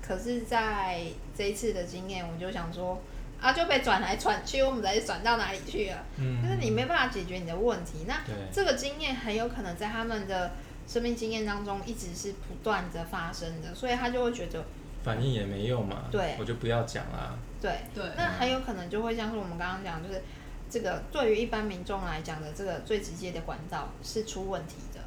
[0.02, 1.02] 可是在
[1.36, 3.00] 这一次的经验，我就想说，
[3.40, 6.04] 啊，就被转来转去，我们再转到哪里去了？
[6.18, 8.04] 嗯就是你没办法解决你的问题。
[8.06, 8.20] 那
[8.52, 10.50] 这个经验很有可能在他们的
[10.88, 14.64] 生命经验当中一直是不断的发生的，所以他就会觉得，
[15.04, 17.36] 反应也没用嘛，对我就不要讲啦。
[17.60, 20.22] 对，对，那很有可能就会像是我们刚刚讲，就是
[20.70, 25.00] 这个对于一般民众来讲的这个最直接的管道是出问题的。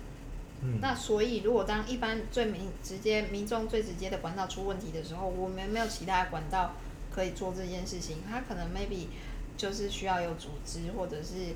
[0.64, 6.76] 嗯，那所以，如果当一般最民直接民众最直接的管道出问题的时候，我们没有其他管道
[7.12, 9.08] 可以做这件事情，他可能 maybe
[9.58, 11.56] 就是需要有组织，或者是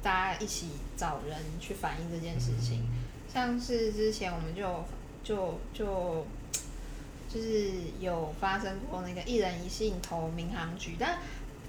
[0.00, 2.86] 大家一起找人去反映这件事情。
[3.32, 4.84] 像是之前我们就
[5.22, 6.26] 就就
[7.28, 7.70] 就是
[8.00, 11.18] 有发生过那个一人一信投民航局，但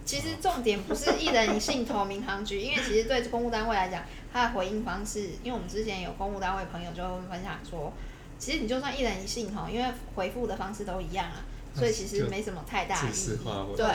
[0.06, 4.04] 其实重点不是一人一信投民航局， 因为其实对公务单位来讲，
[4.34, 7.94] 它的回应方式，因为我们之前有公务单位朋友就会分享说，
[8.40, 11.44] 其实你就算一人一信哈，因为回复的方式都一样啊，
[11.76, 13.38] 所以其实没什么太大意义。
[13.76, 13.86] 对。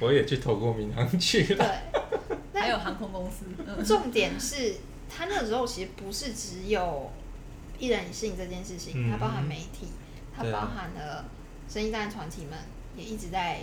[0.00, 1.64] 我也去投过民航局了。
[2.52, 4.76] 对， 还有航空公司，嗯，重点是
[5.08, 7.10] 他那个时候其实不是只有
[7.78, 9.88] 一人一信这件事情，嗯它包含媒体，
[10.34, 11.24] 它对啊包含了
[11.68, 12.58] 生意单团体们
[12.96, 13.60] 也一直在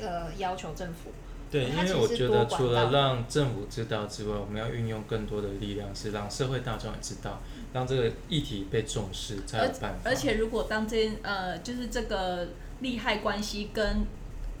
[0.00, 1.10] 呃要求政府。
[1.50, 7.40] 对，因它其实为我觉得除了让政府知道之外，我们要运用更多的力量，是让社会大众也知道，
[7.72, 10.00] 让这个议题被重视，才有而办法。
[10.04, 12.48] 而且如果当这呃就是这个
[12.80, 14.04] 利害关系跟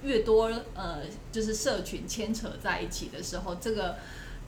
[0.02, 3.96] 越多呃就是社群牵扯在一起的时候，这个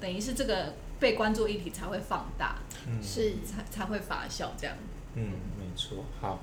[0.01, 4.77] 等于是这个被关注议题才会放大，嗯是才才会发酵这样。
[5.15, 6.05] 嗯，没错。
[6.21, 6.41] 好，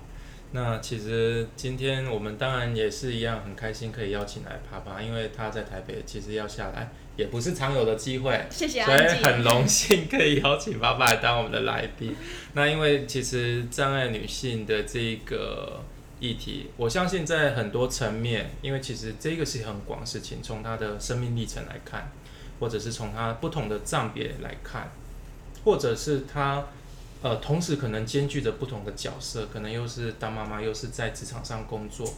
[0.51, 8.45] 那其实今天我们当然也是一样很开心可以邀请来爸爸，因为他在台北其实要下来也不是常有的机会。
[8.49, 9.23] 谢谢所以。
[9.23, 12.15] 很荣幸可以邀请爸爸来当我们的来宾。
[12.53, 15.81] 那因为其实障碍女性的这个
[16.19, 22.11] 议题，我相信在很多层面，因为其实这个是很广的事情，从她的生命历程来看，
[22.59, 24.89] 或者是从他不同的站别来看，
[25.63, 26.65] 或者是他
[27.21, 32.13] 呃同时可能兼具着不同的角色，可能又是当妈妈，又是在职场上工作，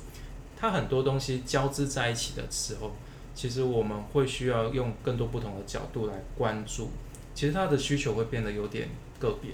[0.57, 2.91] 他很多东西交织在一起的时候。
[3.35, 6.89] 其实我们会需要用更多不同的角度来关注，
[7.33, 9.51] 其实他的需求会变得有点个别，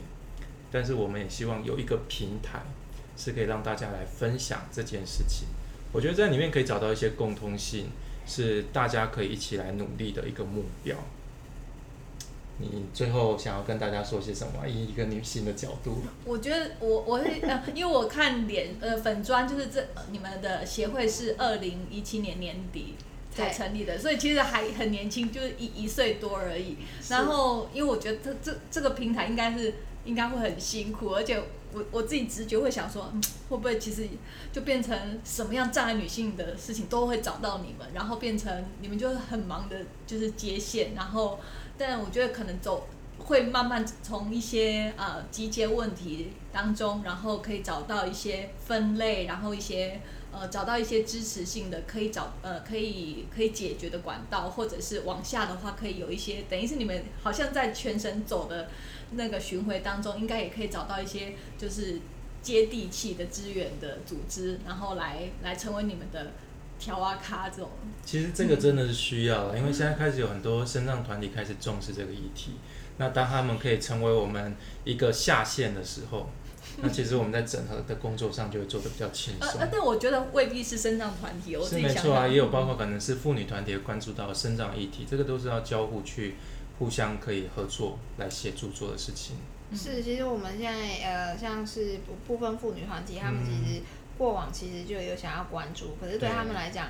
[0.71, 2.63] 但是我们也希望有一个平台
[3.15, 5.49] 是可以让大家来分享这件事情。
[5.91, 7.89] 我觉得在里面可以找到一些共通性，
[8.25, 10.95] 是大家可以一起来努力的一个目标。
[12.57, 14.65] 你最后想要跟大家说些什么？
[14.65, 22.95] 以一个女性的角度，我觉得我我会呃，因为我看脸呃粉砖就是这、呃你们的协会是二零一七年年底
[23.29, 26.77] 才成立的，所以其实还很年轻，就是一一岁多而已。
[27.09, 29.73] 然后因为我觉得这这这个平台应该是
[30.05, 31.37] 应该会很辛苦，而且
[31.75, 34.07] 我我自己直觉会想说，嗯，会不会其实
[34.53, 41.39] 就变成什么样障碍女性的事情都会找到你们，然后变成你们就是很忙的，就是接线，然后
[41.77, 42.87] 但我觉得可能走
[43.19, 49.99] 会慢慢从一些呃集结问题当中，然后可以找到一些分类，然后一些
[50.31, 58.69] 呃找到一些支持性的可以找呃可以可以解决的管道，或者是往下的话可以有一些等于是你们好像在全省走的
[59.15, 61.99] 那个巡回当中，应该也可以找到一些就是
[62.41, 66.33] 接地气的资源的组织，然后来来成为你们的
[66.77, 67.71] 调啊咖这种。
[68.05, 72.51] 其实这个真的是需要了，因为现在开始有很多身障团体开始重视这个议题。
[72.97, 76.29] 那当他们可以成为我们一个下线的时候，
[76.81, 79.69] 那其实我们在整合的工作上就会做得比较轻松呃呃，。
[79.71, 86.35] 但我觉得未必是生障团体，我自是没错啊，也有包括可能是妇女团体也关注到生长议题，这个都是要交互去
[86.77, 89.35] 互相可以合作来协助做的事情。
[89.73, 93.81] 是，其实我们现在呃，像是部部分妇女团体，他们其实
[94.17, 96.89] 过往其实就有想要关注，可是对对他们来讲，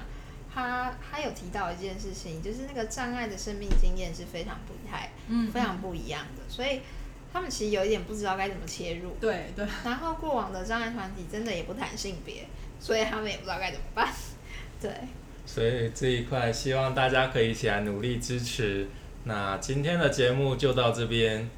[0.54, 6.82] 他他有提到一件事情，就是那个障碍的生命经验是非常不太、嗯非常不一样的，所以
[7.32, 9.12] 他们其实有一点不知道该怎么切入。
[9.22, 12.46] 对对，然后过往的障碍团体真的也不谈性别，
[12.80, 14.14] 所以他们也不知道该怎么办。
[14.82, 14.92] 对，
[15.46, 18.88] 所以这一块希望大家可以一起来努力支持。
[19.28, 21.50] 那今天的节目就到这边，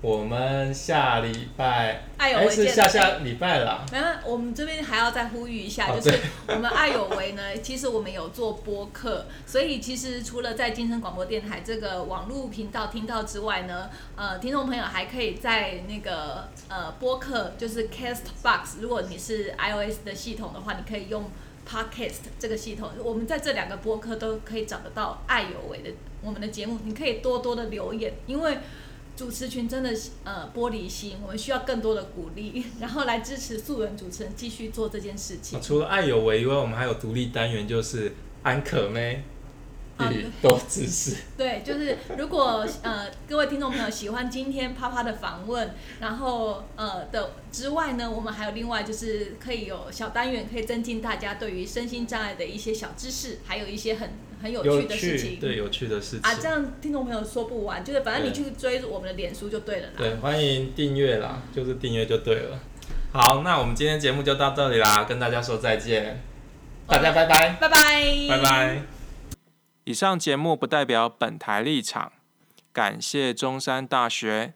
[0.00, 3.84] 我们下礼拜爱有为是下下礼拜啦。
[3.90, 6.16] 那我们这边还要再呼吁一下，就是
[6.46, 21.28] 我们爱有为呢， 其实我们有做播客，所以其实除了在金声广播电台这个网络频道听到之外呢，呃，听众朋友还可以在那个呃播客，就是 Castbox，如果你是 iOS 的系统的话，你可以用
[21.68, 25.90] Podcast 这个系统，我们在这两个播客都可以找得到爱有为的
[26.22, 28.58] 我们的节目，你可以多多的留言，因为。
[29.18, 29.92] 主持群真的
[30.22, 35.60] 呃玻璃心，我们需要更多的鼓励， 然后来支持素人主持人继续做这件事情。
[35.60, 38.12] 除了爱有为以外，我们还有独立单元，就是
[38.44, 39.24] 安可咩
[40.10, 41.16] 与 多知识。
[41.36, 54.10] 对，就是如果呃各位听众朋友喜欢今天啪啪的访问，然后呃的之外呢，我们还有另外就是可以有小单元，可以增进大家对于身心障碍的一些小知识，还有一些很。
[54.40, 59.94] 很有趣的事情，对有趣的事情啊，这样听众朋友说不完，就是反正你去追我们的脸书就对了啦。
[59.96, 62.60] 对，欢迎订阅啦，就是订阅就对了。
[63.12, 66.22] 好，那我们今天节目就到这里啦，跟大家说再见，
[66.86, 68.97] 大家拜拜，拜拜，拜拜。
[69.88, 72.12] 以上节目不代表本台立场，
[72.74, 74.52] 感谢中山大学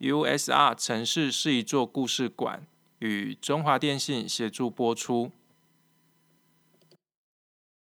[0.00, 2.66] USR 城市是一座故事馆
[2.98, 5.30] 与中华电信协助播出。